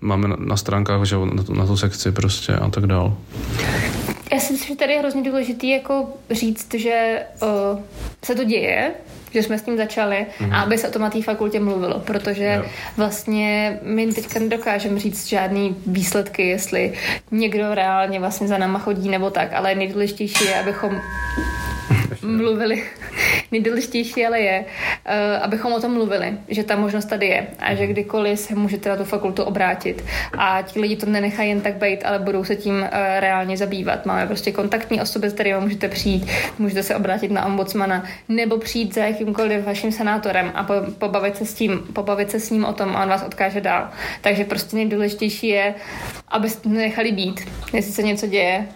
máme 0.00 0.28
na, 0.28 0.36
na 0.38 0.56
stránkách, 0.56 1.04
že 1.04 1.16
na 1.16 1.42
na 1.62 1.66
tu 1.66 1.76
sekci 1.76 2.12
prostě 2.12 2.52
a 2.52 2.70
tak 2.70 2.86
dál. 2.86 3.16
Já 4.32 4.40
si 4.40 4.52
myslím, 4.52 4.68
že 4.68 4.76
tady 4.76 4.92
je 4.92 4.98
hrozně 4.98 5.22
důležitý 5.22 5.70
jako 5.70 6.12
říct, 6.30 6.74
že 6.74 7.26
uh, 7.42 7.80
se 8.24 8.34
to 8.34 8.44
děje, 8.44 8.94
že 9.30 9.42
jsme 9.42 9.58
s 9.58 9.62
tím 9.62 9.76
začali 9.76 10.26
mm-hmm. 10.38 10.54
a 10.54 10.60
aby 10.60 10.78
se 10.78 10.88
o 10.88 10.90
tom 10.90 11.02
na 11.02 11.10
té 11.10 11.22
fakultě 11.22 11.60
mluvilo, 11.60 12.00
protože 12.00 12.44
jo. 12.44 12.70
vlastně 12.96 13.78
my 13.82 14.06
teďka 14.06 14.38
nedokážeme 14.38 15.00
říct 15.00 15.28
žádný 15.28 15.76
výsledky, 15.86 16.48
jestli 16.48 16.92
někdo 17.30 17.74
reálně 17.74 18.20
vlastně 18.20 18.48
za 18.48 18.58
náma 18.58 18.78
chodí 18.78 19.08
nebo 19.08 19.30
tak, 19.30 19.52
ale 19.52 19.74
nejdůležitější 19.74 20.44
je, 20.44 20.60
abychom 20.60 21.00
mluvili. 22.22 22.84
Nejdůležitější 23.52 24.26
ale 24.26 24.40
je, 24.40 24.64
uh, 24.64 25.44
abychom 25.44 25.72
o 25.72 25.80
tom 25.80 25.92
mluvili, 25.94 26.38
že 26.48 26.64
ta 26.64 26.76
možnost 26.76 27.04
tady 27.04 27.26
je 27.26 27.46
a 27.58 27.74
že 27.74 27.86
kdykoliv 27.86 28.38
se 28.38 28.54
můžete 28.54 28.88
na 28.88 28.96
tu 28.96 29.04
fakultu 29.04 29.42
obrátit 29.42 30.04
a 30.38 30.62
ti 30.62 30.80
lidi 30.80 30.96
to 30.96 31.06
nenechají 31.06 31.48
jen 31.48 31.60
tak 31.60 31.74
být, 31.74 32.04
ale 32.04 32.18
budou 32.18 32.44
se 32.44 32.56
tím 32.56 32.74
uh, 32.74 32.88
reálně 33.18 33.56
zabývat. 33.56 34.06
Máme 34.06 34.26
prostě 34.26 34.52
kontaktní 34.52 35.00
osoby, 35.00 35.30
s 35.30 35.32
kterými 35.32 35.60
můžete 35.60 35.88
přijít, 35.88 36.26
můžete 36.58 36.82
se 36.82 36.96
obrátit 36.96 37.30
na 37.30 37.46
ombudsmana 37.46 38.04
nebo 38.28 38.58
přijít 38.58 38.94
za 38.94 39.04
jakýmkoliv 39.04 39.64
vaším 39.64 39.92
senátorem 39.92 40.52
a 40.54 40.64
po, 40.64 40.74
pobavit 40.98 41.36
se 41.36 41.46
s 41.46 41.54
tím, 41.54 41.78
pobavit 41.92 42.30
se 42.30 42.40
s 42.40 42.50
ním 42.50 42.64
o 42.64 42.72
tom 42.72 42.96
a 42.96 43.02
on 43.02 43.08
vás 43.08 43.22
odkáže 43.22 43.60
dál. 43.60 43.88
Takže 44.20 44.44
prostě 44.44 44.76
nejdůležitější 44.76 45.48
je, 45.48 45.74
abyste 46.28 46.68
nechali 46.68 47.12
být, 47.12 47.40
jestli 47.72 47.92
se 47.92 48.02
něco 48.02 48.26
děje, 48.26 48.66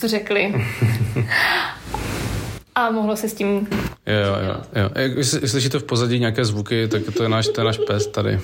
to 0.00 0.08
řekli. 0.08 0.54
A 2.74 2.90
mohlo 2.90 3.16
se 3.16 3.28
s 3.28 3.34
tím... 3.34 3.68
Jo, 4.06 4.36
jo, 4.48 4.60
jo. 4.82 4.90
Jestli 5.16 5.48
slyšíte 5.48 5.78
v 5.78 5.84
pozadí 5.84 6.18
nějaké 6.18 6.44
zvuky, 6.44 6.88
tak 6.88 7.02
to 7.16 7.22
je 7.22 7.28
náš, 7.28 7.48
to 7.48 7.60
je 7.60 7.64
náš 7.64 7.78
pes 7.86 8.06
tady. 8.06 8.40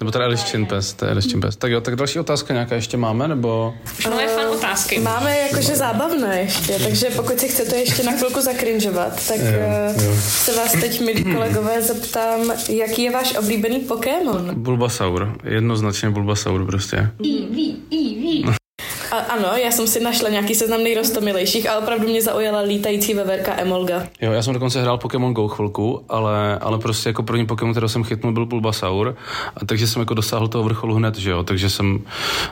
Nebo 0.00 0.10
teda 0.10 0.24
Alice 0.24 0.46
Chinpes, 0.46 0.92
to 0.92 1.04
je 1.04 1.10
Alice 1.10 1.28
Chinpes. 1.28 1.56
Tak 1.56 1.70
jo, 1.70 1.80
tak 1.80 1.96
další 1.96 2.18
otázka 2.18 2.54
nějaká 2.54 2.74
ještě 2.74 2.96
máme, 2.96 3.28
nebo... 3.28 3.74
Už 3.98 4.06
máme 4.06 4.28
fan 4.28 4.46
otázky. 4.46 4.98
Máme 4.98 5.38
jakože 5.38 5.76
zábavné 5.76 6.40
ještě, 6.40 6.78
takže 6.78 7.10
pokud 7.16 7.38
si 7.40 7.48
chcete 7.48 7.76
ještě 7.76 8.02
na 8.02 8.12
chvilku 8.12 8.40
zakrinžovat, 8.40 9.28
tak 9.28 9.38
Jo, 9.40 10.04
jo. 10.04 10.14
se 10.18 10.52
vás 10.56 10.72
teď, 10.72 11.00
milí 11.00 11.24
kolegové, 11.34 11.82
zeptám, 11.82 12.40
jaký 12.68 13.02
je 13.02 13.10
váš 13.10 13.36
oblíbený 13.36 13.80
Pokémon? 13.80 14.50
Bulbasaur, 14.54 15.38
jednoznačně 15.44 16.10
Bulbasaur 16.10 16.66
prostě. 16.66 16.96
Eevee, 16.96 17.74
Eevee. 17.92 18.54
A, 19.14 19.18
ano, 19.18 19.48
já 19.56 19.70
jsem 19.70 19.86
si 19.86 20.00
našla 20.00 20.28
nějaký 20.28 20.54
seznam 20.54 20.82
nejrostomilejších 20.82 21.68
a 21.68 21.78
opravdu 21.78 22.08
mě 22.08 22.22
zaujala 22.22 22.60
lítající 22.60 23.14
veverka 23.14 23.52
Emolga. 23.56 24.06
Jo, 24.20 24.32
já 24.32 24.42
jsem 24.42 24.54
dokonce 24.54 24.82
hrál 24.82 24.98
Pokémon 24.98 25.32
Go 25.32 25.48
chvilku, 25.48 26.04
ale, 26.08 26.58
ale 26.58 26.78
prostě 26.78 27.08
jako 27.08 27.22
první 27.22 27.46
Pokémon, 27.46 27.74
který 27.74 27.88
jsem 27.88 28.04
chytnul, 28.04 28.32
byl 28.32 28.46
Bulbasaur, 28.46 29.16
a 29.56 29.66
takže 29.66 29.86
jsem 29.86 30.00
jako 30.00 30.14
dosáhl 30.14 30.48
toho 30.48 30.64
vrcholu 30.64 30.94
hned, 30.94 31.16
že 31.18 31.30
jo, 31.30 31.42
takže 31.42 31.70
jsem, 31.70 32.00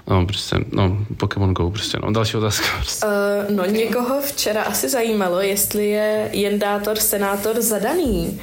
no 0.06 0.26
prostě, 0.26 0.56
no, 0.72 0.98
Pokémon 1.16 1.54
Go 1.54 1.70
prostě, 1.70 1.98
no, 2.02 2.12
další 2.12 2.36
otázka. 2.36 2.66
Prostě. 2.76 3.06
Uh, 3.12 3.56
no, 3.56 3.64
někoho 3.64 4.20
včera 4.20 4.62
asi 4.62 4.88
zajímalo, 4.88 5.40
jestli 5.40 5.90
je 5.90 6.30
jendátor, 6.32 6.96
senátor 6.98 7.60
zadaný. 7.60 8.40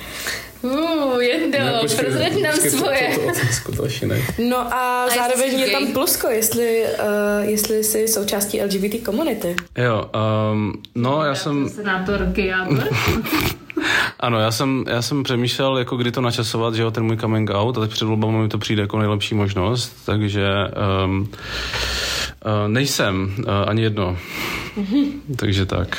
Uh, 0.62 1.22
Jendo, 1.24 1.88
prozrať 1.88 2.34
nám 2.44 2.58
svoje. 2.60 3.16
To, 3.16 3.22
to, 3.22 3.28
otázku 3.28 3.72
další 3.72 4.06
ne. 4.06 4.22
No 4.50 4.74
a, 4.74 5.06
jestli 5.06 5.20
zároveň 5.20 5.60
je 5.60 5.70
tam 5.70 5.88
plusko, 5.88 6.28
jestli, 6.28 6.84
uh, 6.84 7.50
jestli 7.50 7.84
jsi 7.84 8.08
součástí 8.08 8.62
LGBT 8.62 9.04
komunity. 9.06 9.56
Jo, 9.78 10.10
um, 10.52 10.74
no 10.96 11.26
já 11.26 11.36
jsem, 11.36 11.70
Senátor 11.70 12.34
ano, 14.20 14.40
já 14.40 14.52
jsem, 14.52 14.84
já 14.88 15.02
jsem 15.02 15.24
přemýšlel, 15.24 15.78
jako 15.78 15.98
kdy 15.98 16.12
to 16.12 16.22
načasovat, 16.22 16.74
že 16.76 16.82
jo, 16.82 16.92
ten 16.92 17.04
můj 17.04 17.18
coming 17.18 17.50
out, 17.54 17.78
a 17.78 17.82
teď 17.82 17.92
před 17.92 18.06
volbami 18.06 18.38
mi 18.38 18.50
to 18.50 18.58
přijde 18.58 18.82
jako 18.82 19.00
nejlepší 19.00 19.36
možnost, 19.36 19.94
takže 20.06 20.48
um, 21.06 21.30
uh, 22.46 22.68
nejsem 22.68 23.36
uh, 23.38 23.46
ani 23.68 23.82
jedno. 23.82 24.18
takže 25.36 25.66
tak. 25.66 25.98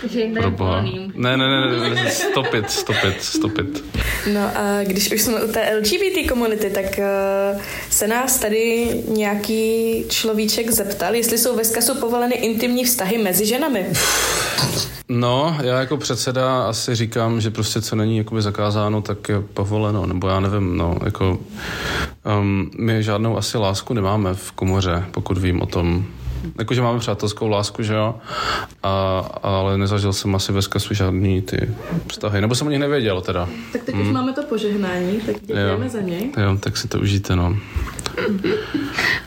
Takže 0.00 0.26
Proboha. 0.40 0.82
volný. 0.82 1.12
Ne, 1.14 1.36
ne, 1.36 1.48
ne, 1.48 1.90
ne, 1.94 2.10
stop 2.10 2.54
it, 2.54 2.70
stop 2.70 2.96
it, 3.08 3.22
stop 3.22 3.58
it. 3.58 3.84
No 4.32 4.40
a 4.40 4.84
když 4.84 5.12
už 5.12 5.22
jsme 5.22 5.44
u 5.44 5.52
té 5.52 5.76
LGBT 5.76 6.28
komunity, 6.28 6.70
tak 6.70 6.84
uh, 6.98 7.60
se 7.90 8.06
nás 8.06 8.38
tady 8.38 8.88
nějaký 9.08 10.04
človíček 10.08 10.70
zeptal, 10.70 11.14
jestli 11.14 11.38
jsou 11.38 11.56
ve 11.56 11.64
skasu 11.64 11.94
povoleny 12.00 12.34
intimní 12.34 12.84
vztahy 12.84 13.18
mezi 13.18 13.46
ženami. 13.46 13.86
No, 15.08 15.56
já 15.62 15.80
jako 15.80 15.96
předseda 15.96 16.62
asi 16.62 16.94
říkám, 16.94 17.40
že 17.40 17.50
prostě 17.50 17.80
co 17.80 17.96
není 17.96 18.18
jakoby 18.18 18.42
zakázáno, 18.42 19.02
tak 19.02 19.28
je 19.28 19.40
povoleno, 19.40 20.06
nebo 20.06 20.28
já 20.28 20.40
nevím, 20.40 20.76
no, 20.76 20.96
jako 21.04 21.38
um, 22.40 22.70
my 22.78 23.02
žádnou 23.02 23.36
asi 23.36 23.58
lásku 23.58 23.94
nemáme 23.94 24.34
v 24.34 24.52
komoře, 24.52 25.04
pokud 25.10 25.38
vím 25.38 25.62
o 25.62 25.66
tom. 25.66 26.06
Jakože 26.58 26.82
máme 26.82 26.98
přátelskou 26.98 27.48
lásku, 27.48 27.82
že 27.82 27.94
jo, 27.94 28.14
a, 28.82 29.18
ale 29.42 29.78
nezažil 29.78 30.12
jsem 30.12 30.34
asi 30.34 30.52
ve 30.52 30.62
zkazu 30.62 30.94
žádný 30.94 31.42
ty 31.42 31.70
vztahy, 32.08 32.40
nebo 32.40 32.54
jsem 32.54 32.66
o 32.66 32.70
nich 32.70 32.78
nevěděl 32.78 33.20
teda. 33.20 33.48
Tak 33.72 33.82
teď 33.82 33.94
už 33.94 34.08
máme 34.08 34.32
to 34.32 34.42
požehnání, 34.42 35.20
tak 35.20 35.36
děkujeme 35.40 35.88
za 35.88 36.00
něj. 36.00 36.32
Jo, 36.36 36.56
tak 36.60 36.76
si 36.76 36.88
to 36.88 37.00
užijte, 37.00 37.36
no. 37.36 37.56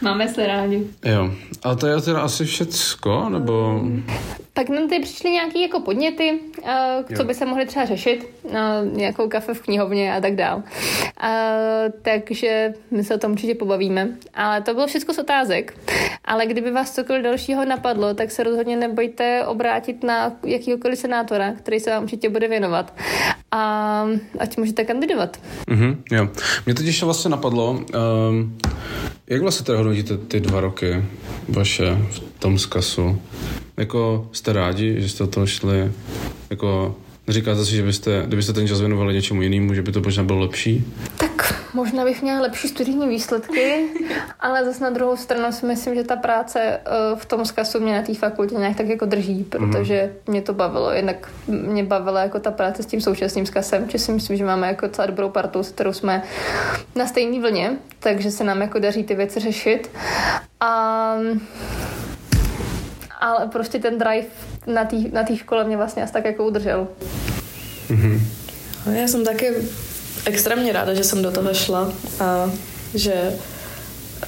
Máme 0.02 0.28
se 0.28 0.48
rádi. 0.48 0.88
Jo, 1.06 1.32
a 1.64 1.76
to 1.76 1.88
je 1.88 2.02
teda 2.02 2.22
asi 2.22 2.46
všecko, 2.46 3.30
nebo... 3.30 3.82
Pak 4.56 4.70
nám 4.70 4.90
tady 4.90 5.02
přišly 5.02 5.32
nějaké 5.32 5.60
jako 5.60 5.80
podněty, 5.80 6.40
uh, 6.62 7.16
co 7.18 7.24
by 7.24 7.34
se 7.34 7.46
mohly 7.46 7.66
třeba 7.66 7.86
řešit, 7.86 8.30
uh, 8.44 8.56
nějakou 8.92 9.30
kafe 9.30 9.54
v 9.54 9.62
knihovně 9.62 10.16
a 10.16 10.22
tak 10.22 10.36
dál. 10.36 10.58
Uh, 10.58 10.64
takže 12.02 12.74
my 12.92 13.04
se 13.04 13.16
o 13.16 13.18
tom 13.18 13.32
určitě 13.32 13.56
pobavíme. 13.56 14.10
Ale 14.34 14.62
to 14.62 14.74
bylo 14.74 14.88
všechno 14.88 15.14
z 15.14 15.18
otázek. 15.18 15.78
Ale 16.26 16.46
kdyby 16.46 16.72
vás 16.72 16.96
cokoliv 16.96 17.24
dalšího 17.24 17.66
napadlo, 17.66 18.14
tak 18.14 18.32
se 18.32 18.44
rozhodně 18.44 18.78
nebojte 18.78 19.46
obrátit 19.46 20.04
na 20.04 20.32
jakýkoliv 20.46 21.00
senátora, 21.00 21.54
který 21.54 21.80
se 21.80 21.90
vám 21.90 22.04
určitě 22.04 22.30
bude 22.30 22.48
věnovat. 22.48 22.94
A 23.52 24.06
ať 24.40 24.58
můžete 24.58 24.84
kandidovat. 24.84 25.38
Mhm, 25.68 26.04
jo. 26.12 26.30
Mě 26.66 26.76
ještě 26.84 27.06
vlastně 27.06 27.32
napadlo, 27.32 27.72
um, 27.72 28.58
jak 29.28 29.42
vlastně 29.42 29.66
teda 29.66 29.78
hodnotíte 29.78 30.18
ty 30.18 30.40
dva 30.40 30.60
roky 30.62 31.04
vaše 31.50 31.98
v 32.10 32.40
tom 32.40 32.60
zkasu? 32.60 33.22
Jako 33.78 34.30
jste 34.32 34.54
rádi, 34.54 35.02
že 35.02 35.10
jste 35.10 35.24
do 35.24 35.30
toho 35.30 35.48
šli? 35.48 35.92
Jako 36.50 36.96
neříkáte 37.28 37.66
si, 37.66 37.76
že 37.76 37.84
byste, 37.84 38.24
kdybyste 38.28 38.54
ten 38.54 38.68
čas 38.68 38.80
věnovali 38.80 39.14
něčemu 39.14 39.42
jinému, 39.42 39.74
že 39.74 39.82
by 39.82 39.92
to 39.92 40.02
možná 40.02 40.24
bylo 40.24 40.40
lepší? 40.40 40.86
Tak 41.18 41.34
možná 41.74 42.04
bych 42.04 42.22
měla 42.22 42.42
lepší 42.42 42.68
studijní 42.68 43.08
výsledky, 43.08 43.86
ale 44.40 44.66
zase 44.66 44.84
na 44.84 44.90
druhou 44.90 45.18
stranu 45.18 45.52
si 45.52 45.66
myslím, 45.66 45.96
že 45.96 46.04
ta 46.04 46.16
práce 46.16 46.60
eh, 46.62 46.80
v 47.16 47.26
tom 47.26 47.46
zkazu 47.46 47.80
mě 47.80 47.94
na 47.94 48.02
té 48.02 48.14
fakultě 48.14 48.56
nějak 48.56 48.78
tak 48.78 48.88
jako 48.88 49.06
drží, 49.06 49.44
protože 49.44 50.14
mě 50.28 50.42
to 50.42 50.54
bavilo. 50.54 50.92
Jednak 50.92 51.32
mě 51.48 51.84
bavila 51.84 52.22
jako 52.22 52.40
ta 52.40 52.52
práce 52.52 52.84
s 52.84 52.86
tím 52.86 53.02
současným 53.02 53.46
zkazem, 53.46 53.90
že 53.90 54.00
si 54.00 54.12
myslím, 54.12 54.38
že 54.38 54.46
máme 54.46 54.68
jako 54.68 54.88
docela 54.88 55.06
dobrou 55.06 55.30
partu, 55.30 55.64
s 55.64 55.72
kterou 55.72 55.94
jsme 55.94 56.24
na 56.96 57.08
stejné 57.08 57.40
vlně, 57.40 57.78
takže 58.00 58.32
se 58.32 58.44
nám 58.44 58.62
jako 58.62 58.80
daří 58.80 59.04
ty 59.04 59.16
věci 59.16 59.40
řešit. 59.40 59.90
A 60.60 61.16
ale 63.24 63.48
prostě 63.48 63.80
ten 63.80 63.98
drive 63.98 64.28
na 64.68 64.86
té 64.86 64.96
na 65.12 65.26
škole 65.36 65.64
mě 65.64 65.78
vlastně 65.78 66.04
asi 66.04 66.14
tak 66.14 66.26
jako 66.26 66.46
udržel. 66.46 66.88
No, 68.86 68.92
Já 68.92 69.08
jsem 69.08 69.26
taky 69.26 69.54
extrémně 70.26 70.74
ráda, 70.74 70.94
že 70.94 71.04
jsem 71.04 71.22
do 71.22 71.32
toho 71.32 71.54
šla 71.54 71.94
a 72.20 72.52
že 72.94 73.34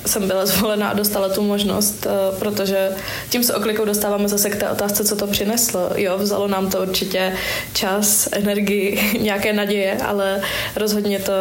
jsem 0.06 0.28
byla 0.28 0.46
zvolena 0.46 0.90
a 0.90 0.94
dostala 0.94 1.30
tu 1.30 1.42
možnost, 1.42 2.08
eh, 2.08 2.40
protože 2.40 2.90
tím 3.30 3.44
se 3.44 3.56
oklikou 3.56 3.86
dostáváme 3.86 4.28
zase 4.28 4.50
k 4.50 4.56
té 4.56 4.70
otázce, 4.70 5.06
co 5.06 5.16
to 5.16 5.28
přineslo. 5.28 5.90
Jo, 5.96 6.18
vzalo 6.18 6.48
nám 6.48 6.70
to 6.70 6.82
určitě 6.82 7.34
čas, 7.74 8.30
energii, 8.32 9.18
nějaké 9.22 9.54
naděje, 9.54 9.98
ale 9.98 10.42
rozhodně 10.76 11.20
to 11.20 11.34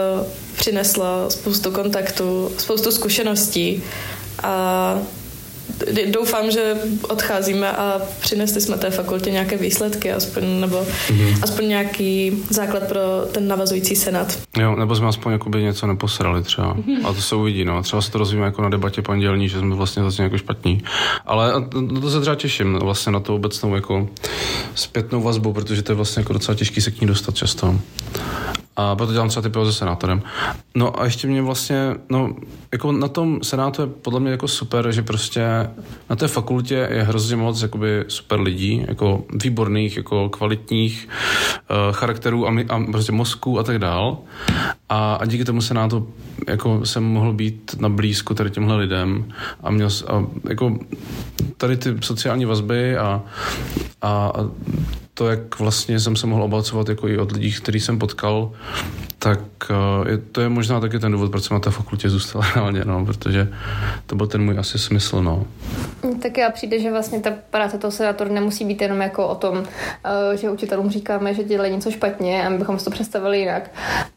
přineslo 0.56 1.30
spoustu 1.30 1.70
kontaktů, 1.70 2.52
spoustu 2.58 2.90
zkušeností 2.90 3.82
a 4.42 4.98
doufám, 6.06 6.50
že 6.50 6.74
odcházíme 7.08 7.70
a 7.72 8.00
přinesli 8.20 8.60
jsme 8.60 8.76
té 8.76 8.90
fakultě 8.90 9.30
nějaké 9.30 9.56
výsledky, 9.56 10.12
aspoň, 10.12 10.60
nebo 10.60 10.76
mm-hmm. 10.76 11.38
aspoň 11.42 11.68
nějaký 11.68 12.32
základ 12.50 12.82
pro 12.88 13.00
ten 13.32 13.48
navazující 13.48 13.96
senát. 13.96 14.38
Jo, 14.58 14.76
nebo 14.76 14.96
jsme 14.96 15.08
aspoň 15.08 15.32
jakoby 15.32 15.62
něco 15.62 15.86
neposrali 15.86 16.42
třeba. 16.42 16.76
A 17.04 17.12
to 17.12 17.20
se 17.20 17.36
uvidí, 17.36 17.64
no. 17.64 17.82
Třeba 17.82 18.02
se 18.02 18.10
to 18.10 18.18
rozvíme 18.18 18.44
jako 18.44 18.62
na 18.62 18.68
debatě 18.68 19.02
pondělní, 19.02 19.48
že 19.48 19.58
jsme 19.58 19.74
vlastně 19.74 20.02
zase 20.02 20.22
jako 20.22 20.38
špatní. 20.38 20.82
Ale 21.26 21.52
to, 21.68 22.00
to 22.00 22.10
se 22.10 22.20
třeba 22.20 22.36
těším 22.36 22.78
vlastně 22.78 23.12
na 23.12 23.20
to 23.20 23.34
obecnou 23.34 23.74
jako 23.74 24.08
zpětnou 24.74 25.22
vazbu, 25.22 25.52
protože 25.52 25.82
to 25.82 25.92
je 25.92 25.96
vlastně 25.96 26.20
jako 26.20 26.32
docela 26.32 26.54
těžký 26.54 26.80
se 26.80 26.90
k 26.90 27.00
ní 27.00 27.06
dostat 27.06 27.34
často. 27.34 27.74
A 28.76 28.96
proto 28.96 29.12
dělám 29.12 29.28
třeba 29.28 29.48
ty 29.48 29.64
se 29.64 29.72
senátorem. 29.72 30.22
No 30.74 31.00
a 31.00 31.04
ještě 31.04 31.26
mě 31.26 31.42
vlastně, 31.42 31.94
no, 32.10 32.34
jako 32.72 32.92
na 32.92 33.08
tom 33.08 33.42
senátu 33.42 33.82
je 33.82 33.88
podle 33.88 34.20
mě 34.20 34.30
jako 34.30 34.48
super, 34.48 34.92
že 34.92 35.02
prostě 35.02 35.70
na 36.10 36.16
té 36.16 36.28
fakultě 36.28 36.88
je 36.90 37.02
hrozně 37.02 37.36
moc 37.36 37.62
jakoby 37.62 38.04
super 38.08 38.40
lidí, 38.40 38.84
jako 38.88 39.24
výborných, 39.42 39.96
jako 39.96 40.28
kvalitních 40.28 41.08
uh, 41.70 41.92
charakterů 41.92 42.46
a, 42.46 42.50
my, 42.50 42.64
a 42.64 42.80
prostě 42.90 43.12
mozků 43.12 43.58
a 43.58 43.62
tak 43.62 43.78
dál. 43.78 44.18
A, 44.88 45.14
a 45.14 45.26
díky 45.26 45.44
tomu 45.44 45.60
senátu 45.60 46.08
jako 46.48 46.86
jsem 46.86 47.04
mohl 47.04 47.32
být 47.32 47.76
na 47.78 47.88
blízku 47.88 48.34
tady 48.34 48.50
těmhle 48.50 48.76
lidem 48.76 49.32
a 49.62 49.70
měl 49.70 49.88
a, 50.08 50.24
jako 50.48 50.78
tady 51.56 51.76
ty 51.76 51.94
sociální 52.00 52.44
vazby 52.44 52.96
a, 52.96 53.22
a, 54.02 54.32
a 54.34 54.50
to, 55.14 55.30
jak 55.30 55.58
vlastně 55.58 56.00
jsem 56.00 56.16
se 56.16 56.26
mohl 56.26 56.42
obalcovat 56.42 56.88
jako 56.88 57.08
i 57.08 57.18
od 57.18 57.32
lidí, 57.32 57.52
který 57.52 57.80
jsem 57.80 57.98
potkal, 57.98 58.52
tak 59.24 59.40
uh, 59.70 60.08
je, 60.08 60.18
to 60.18 60.40
je 60.40 60.48
možná 60.48 60.80
taky 60.80 60.98
ten 60.98 61.12
důvod, 61.12 61.30
proč 61.30 61.44
jsem 61.44 61.54
na 61.54 61.60
té 61.60 61.70
fakultě 61.70 62.08
zůstal 62.08 62.42
reálně, 62.54 62.84
no, 62.84 63.04
protože 63.04 63.48
to 64.06 64.16
byl 64.16 64.26
ten 64.26 64.44
můj 64.44 64.58
asi 64.58 64.78
smysl, 64.78 65.22
no. 65.22 65.46
Tak 66.22 66.38
já 66.38 66.50
přijde, 66.50 66.80
že 66.80 66.90
vlastně 66.90 67.20
ta 67.20 67.30
práce 67.50 67.78
toho 67.78 67.90
senátora 67.90 68.30
nemusí 68.30 68.64
být 68.64 68.82
jenom 68.82 69.00
jako 69.00 69.28
o 69.28 69.34
tom, 69.34 69.62
eh, 70.04 70.36
že 70.36 70.50
učitelům 70.50 70.90
říkáme, 70.90 71.34
že 71.34 71.44
dělají 71.44 71.72
něco 71.72 71.90
špatně 71.90 72.46
a 72.46 72.48
my 72.48 72.58
bychom 72.58 72.78
si 72.78 72.84
to 72.84 72.90
představili 72.90 73.38
jinak, 73.38 73.70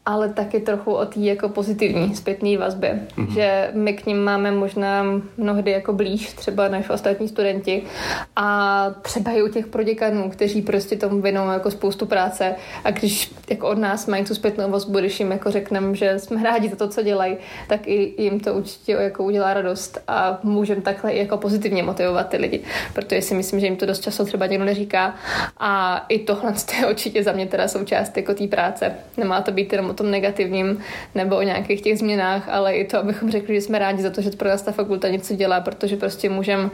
ale 0.06 0.28
taky 0.28 0.60
trochu 0.60 0.92
o 0.92 1.06
té 1.06 1.20
jako 1.20 1.48
pozitivní 1.48 2.16
zpětné 2.16 2.58
vazbě, 2.58 3.00
mm-hmm. 3.16 3.32
že 3.32 3.70
my 3.74 3.92
k 3.92 4.06
ním 4.06 4.24
máme 4.24 4.50
možná 4.50 5.04
mnohdy 5.36 5.70
jako 5.70 5.92
blíž 5.92 6.32
třeba 6.32 6.68
než 6.68 6.90
ostatní 6.90 7.28
studenti 7.28 7.82
a 8.36 8.90
třeba 9.02 9.30
i 9.30 9.42
u 9.42 9.48
těch 9.48 9.66
proděkanů, 9.66 10.30
kteří 10.30 10.62
prostě 10.62 10.96
tomu 10.96 11.20
věnou 11.20 11.50
jako 11.50 11.70
spoustu 11.70 12.06
práce 12.06 12.54
a 12.84 12.90
když 12.90 13.32
jako 13.50 13.68
od 13.68 13.78
nás 13.78 14.06
mají 14.06 14.24
tu 14.24 14.34
zpětnou 14.34 14.70
vazbu, 14.70 14.97
když 15.00 15.20
jim 15.20 15.30
jako 15.30 15.50
řekneme, 15.50 15.94
že 15.94 16.18
jsme 16.18 16.42
rádi 16.42 16.68
za 16.68 16.76
to, 16.76 16.88
co 16.88 17.02
dělají, 17.02 17.36
tak 17.68 17.88
i 17.88 18.22
jim 18.22 18.40
to 18.40 18.54
určitě 18.54 18.92
jako 18.92 19.24
udělá 19.24 19.54
radost 19.54 19.98
a 20.08 20.38
můžeme 20.42 20.80
takhle 20.80 21.12
i 21.12 21.18
jako 21.18 21.36
pozitivně 21.36 21.82
motivovat 21.82 22.28
ty 22.28 22.36
lidi, 22.36 22.60
protože 22.94 23.22
si 23.22 23.34
myslím, 23.34 23.60
že 23.60 23.66
jim 23.66 23.76
to 23.76 23.86
dost 23.86 24.02
často 24.02 24.24
třeba 24.24 24.46
někdo 24.46 24.64
neříká 24.64 25.14
a 25.58 26.04
i 26.08 26.18
tohle 26.18 26.54
je 26.80 26.86
určitě 26.86 27.22
za 27.22 27.32
mě 27.32 27.46
teda 27.46 27.68
součást 27.68 28.16
jako 28.16 28.34
té 28.34 28.46
práce. 28.46 28.94
Nemá 29.16 29.40
to 29.40 29.52
být 29.52 29.72
jenom 29.72 29.90
o 29.90 29.94
tom 29.94 30.10
negativním 30.10 30.80
nebo 31.14 31.36
o 31.36 31.42
nějakých 31.42 31.82
těch 31.82 31.98
změnách, 31.98 32.48
ale 32.48 32.74
i 32.74 32.84
to, 32.84 32.98
abychom 32.98 33.30
řekli, 33.30 33.54
že 33.54 33.60
jsme 33.60 33.78
rádi 33.78 34.02
za 34.02 34.10
to, 34.10 34.20
že 34.22 34.30
pro 34.30 34.48
nás 34.48 34.62
ta 34.62 34.72
fakulta 34.72 35.08
něco 35.08 35.34
dělá, 35.34 35.60
protože 35.60 35.96
prostě 35.96 36.28
můžeme 36.28 36.70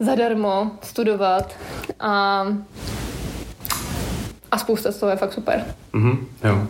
zadarmo 0.00 0.70
studovat 0.82 1.56
a 2.00 2.46
a 4.54 4.58
spousta 4.58 4.92
z 4.92 4.96
toho 4.96 5.10
je 5.10 5.16
fakt 5.16 5.32
super. 5.32 5.64
Mhm, 5.92 6.26
jo. 6.44 6.66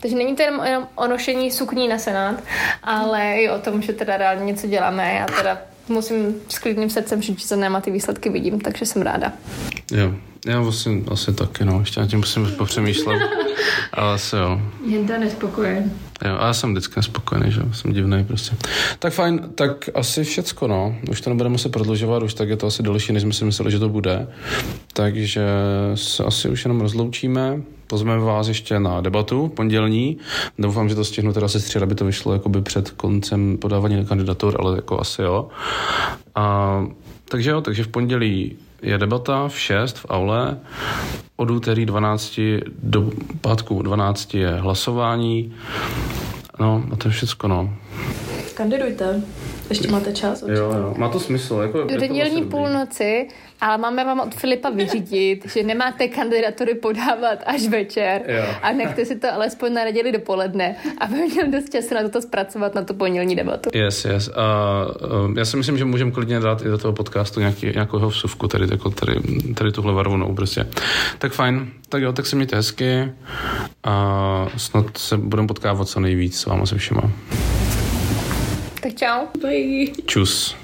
Takže 0.00 0.16
není 0.16 0.36
to 0.36 0.42
jenom, 0.42 0.64
jenom 0.64 0.88
o 0.94 1.06
nošení 1.06 1.50
sukní 1.50 1.88
na 1.88 1.98
senát, 1.98 2.42
ale 2.82 3.34
i 3.34 3.50
o 3.50 3.58
tom, 3.58 3.82
že 3.82 3.92
teda 3.92 4.16
reálně 4.16 4.44
něco 4.44 4.66
děláme. 4.66 5.14
Já 5.14 5.26
teda 5.26 5.58
musím 5.88 6.34
s 6.48 6.58
klidným 6.58 6.90
srdcem 6.90 7.22
říct, 7.22 7.40
že 7.40 7.46
za 7.46 7.76
a 7.76 7.80
ty 7.80 7.90
výsledky 7.90 8.30
vidím, 8.30 8.60
takže 8.60 8.86
jsem 8.86 9.02
ráda. 9.02 9.32
Jo, 9.92 10.14
já 10.46 10.60
vlastně 10.60 11.02
asi 11.10 11.34
taky, 11.34 11.64
no, 11.64 11.80
ještě 11.80 12.00
na 12.00 12.06
tím 12.06 12.18
musím 12.18 12.50
popřemýšlet, 12.58 13.22
ale 13.92 14.14
asi 14.14 14.36
jo. 14.36 14.60
Jen 14.86 15.06
to 15.06 15.18
nespokojen. 15.18 15.92
Jo, 16.24 16.36
a 16.38 16.46
já 16.46 16.54
jsem 16.54 16.72
vždycky 16.72 16.94
nespokojený, 16.96 17.52
že 17.52 17.60
jsem 17.72 17.92
divný 17.92 18.24
prostě. 18.24 18.56
Tak 18.98 19.12
fajn, 19.12 19.40
tak 19.54 19.90
asi 19.94 20.24
všecko, 20.24 20.66
no. 20.66 20.96
Už 21.10 21.20
to 21.20 21.30
nebudeme 21.30 21.58
se 21.58 21.68
prodlužovat, 21.68 22.22
už 22.22 22.34
tak 22.34 22.48
je 22.48 22.56
to 22.56 22.66
asi 22.66 22.82
delší, 22.82 23.12
než 23.12 23.22
jsme 23.22 23.32
si 23.32 23.44
mysleli, 23.44 23.70
že 23.70 23.78
to 23.78 23.88
bude. 23.88 24.28
Takže 24.92 25.46
se 25.94 26.24
asi 26.24 26.48
už 26.48 26.64
jenom 26.64 26.80
rozloučíme. 26.80 27.60
Pozveme 27.90 28.18
vás 28.18 28.48
ještě 28.48 28.80
na 28.80 29.00
debatu 29.00 29.48
pondělní. 29.48 30.18
Doufám, 30.58 30.88
že 30.88 30.94
to 30.94 31.04
stihnu 31.04 31.32
teda 31.32 31.48
se 31.48 31.60
střed, 31.60 31.82
aby 31.82 31.94
to 31.94 32.04
vyšlo 32.04 32.32
jakoby 32.32 32.62
před 32.62 32.90
koncem 32.90 33.58
podávání 33.58 34.06
kandidatur, 34.06 34.56
ale 34.60 34.76
jako 34.76 35.00
asi 35.00 35.22
jo. 35.22 35.48
A, 36.34 36.86
takže 37.24 37.50
jo, 37.50 37.60
takže 37.60 37.84
v 37.84 37.88
pondělí 37.88 38.56
je 38.82 38.98
debata 38.98 39.48
v 39.48 39.58
6 39.58 39.98
v 39.98 40.06
aule. 40.08 40.58
Od 41.36 41.50
úterý 41.50 41.86
12 41.86 42.40
do 42.82 43.10
pátku 43.40 43.82
12 43.82 44.34
je 44.34 44.48
hlasování. 44.48 45.54
No, 46.60 46.84
a 46.92 46.96
to 46.96 47.08
je 47.08 47.12
všecko, 47.12 47.48
no. 47.48 47.74
Kandidujte. 48.54 49.22
Ještě 49.70 49.88
máte 49.88 50.12
čas. 50.12 50.44
Jo, 50.48 50.54
jo. 50.54 50.94
Má 50.96 51.08
to 51.08 51.20
smysl. 51.20 51.54
Jako, 51.54 51.84
do 51.84 51.96
nedělní 51.98 52.42
půlnoci, 52.42 53.28
ale 53.60 53.78
máme 53.78 54.04
vám 54.04 54.20
od 54.20 54.34
Filipa 54.34 54.70
vyřídit, 54.70 55.46
že 55.52 55.62
nemáte 55.62 56.08
kandidatury 56.08 56.74
podávat 56.74 57.38
až 57.46 57.68
večer 57.68 58.22
jo. 58.28 58.54
a 58.62 58.72
nechte 58.72 59.04
si 59.04 59.18
to 59.18 59.32
alespoň 59.32 59.72
na 59.72 59.84
neděli 59.84 60.12
dopoledne, 60.12 60.76
aby 60.98 61.14
měl 61.14 61.50
dost 61.50 61.72
času 61.72 61.94
na 61.94 62.02
toto 62.02 62.22
zpracovat, 62.22 62.74
na 62.74 62.84
tu 62.84 62.94
pondělní 62.94 63.36
debatu. 63.36 63.70
Yes, 63.74 64.04
yes. 64.04 64.28
A 64.28 64.86
uh, 65.28 65.38
já 65.38 65.44
si 65.44 65.56
myslím, 65.56 65.78
že 65.78 65.84
můžeme 65.84 66.10
klidně 66.10 66.40
dát 66.40 66.62
i 66.62 66.64
do 66.64 66.78
toho 66.78 66.92
podcastu 66.92 67.40
nějaký, 67.40 67.66
nějakou 67.66 68.08
vsuvku, 68.08 68.48
tady, 68.48 68.66
jako 68.70 68.90
tady, 68.90 69.14
tady 69.54 69.72
tuhle 69.72 69.92
varvnou 69.92 70.34
prostě. 70.34 70.66
Tak 71.18 71.32
fajn, 71.32 71.70
tak 71.88 72.02
jo, 72.02 72.12
tak 72.12 72.26
se 72.26 72.36
mějte 72.36 72.56
hezky 72.56 73.12
a 73.84 74.46
snad 74.56 74.96
se 74.96 75.16
budeme 75.16 75.48
potkávat 75.48 75.88
co 75.88 76.00
nejvíc 76.00 76.40
s 76.40 76.46
váma 76.46 76.66
se 76.66 76.78
všema. 76.78 77.02
Tak 78.82 78.94
čau. 78.94 79.26
Bye. 79.42 79.86
Čus. 80.06 80.56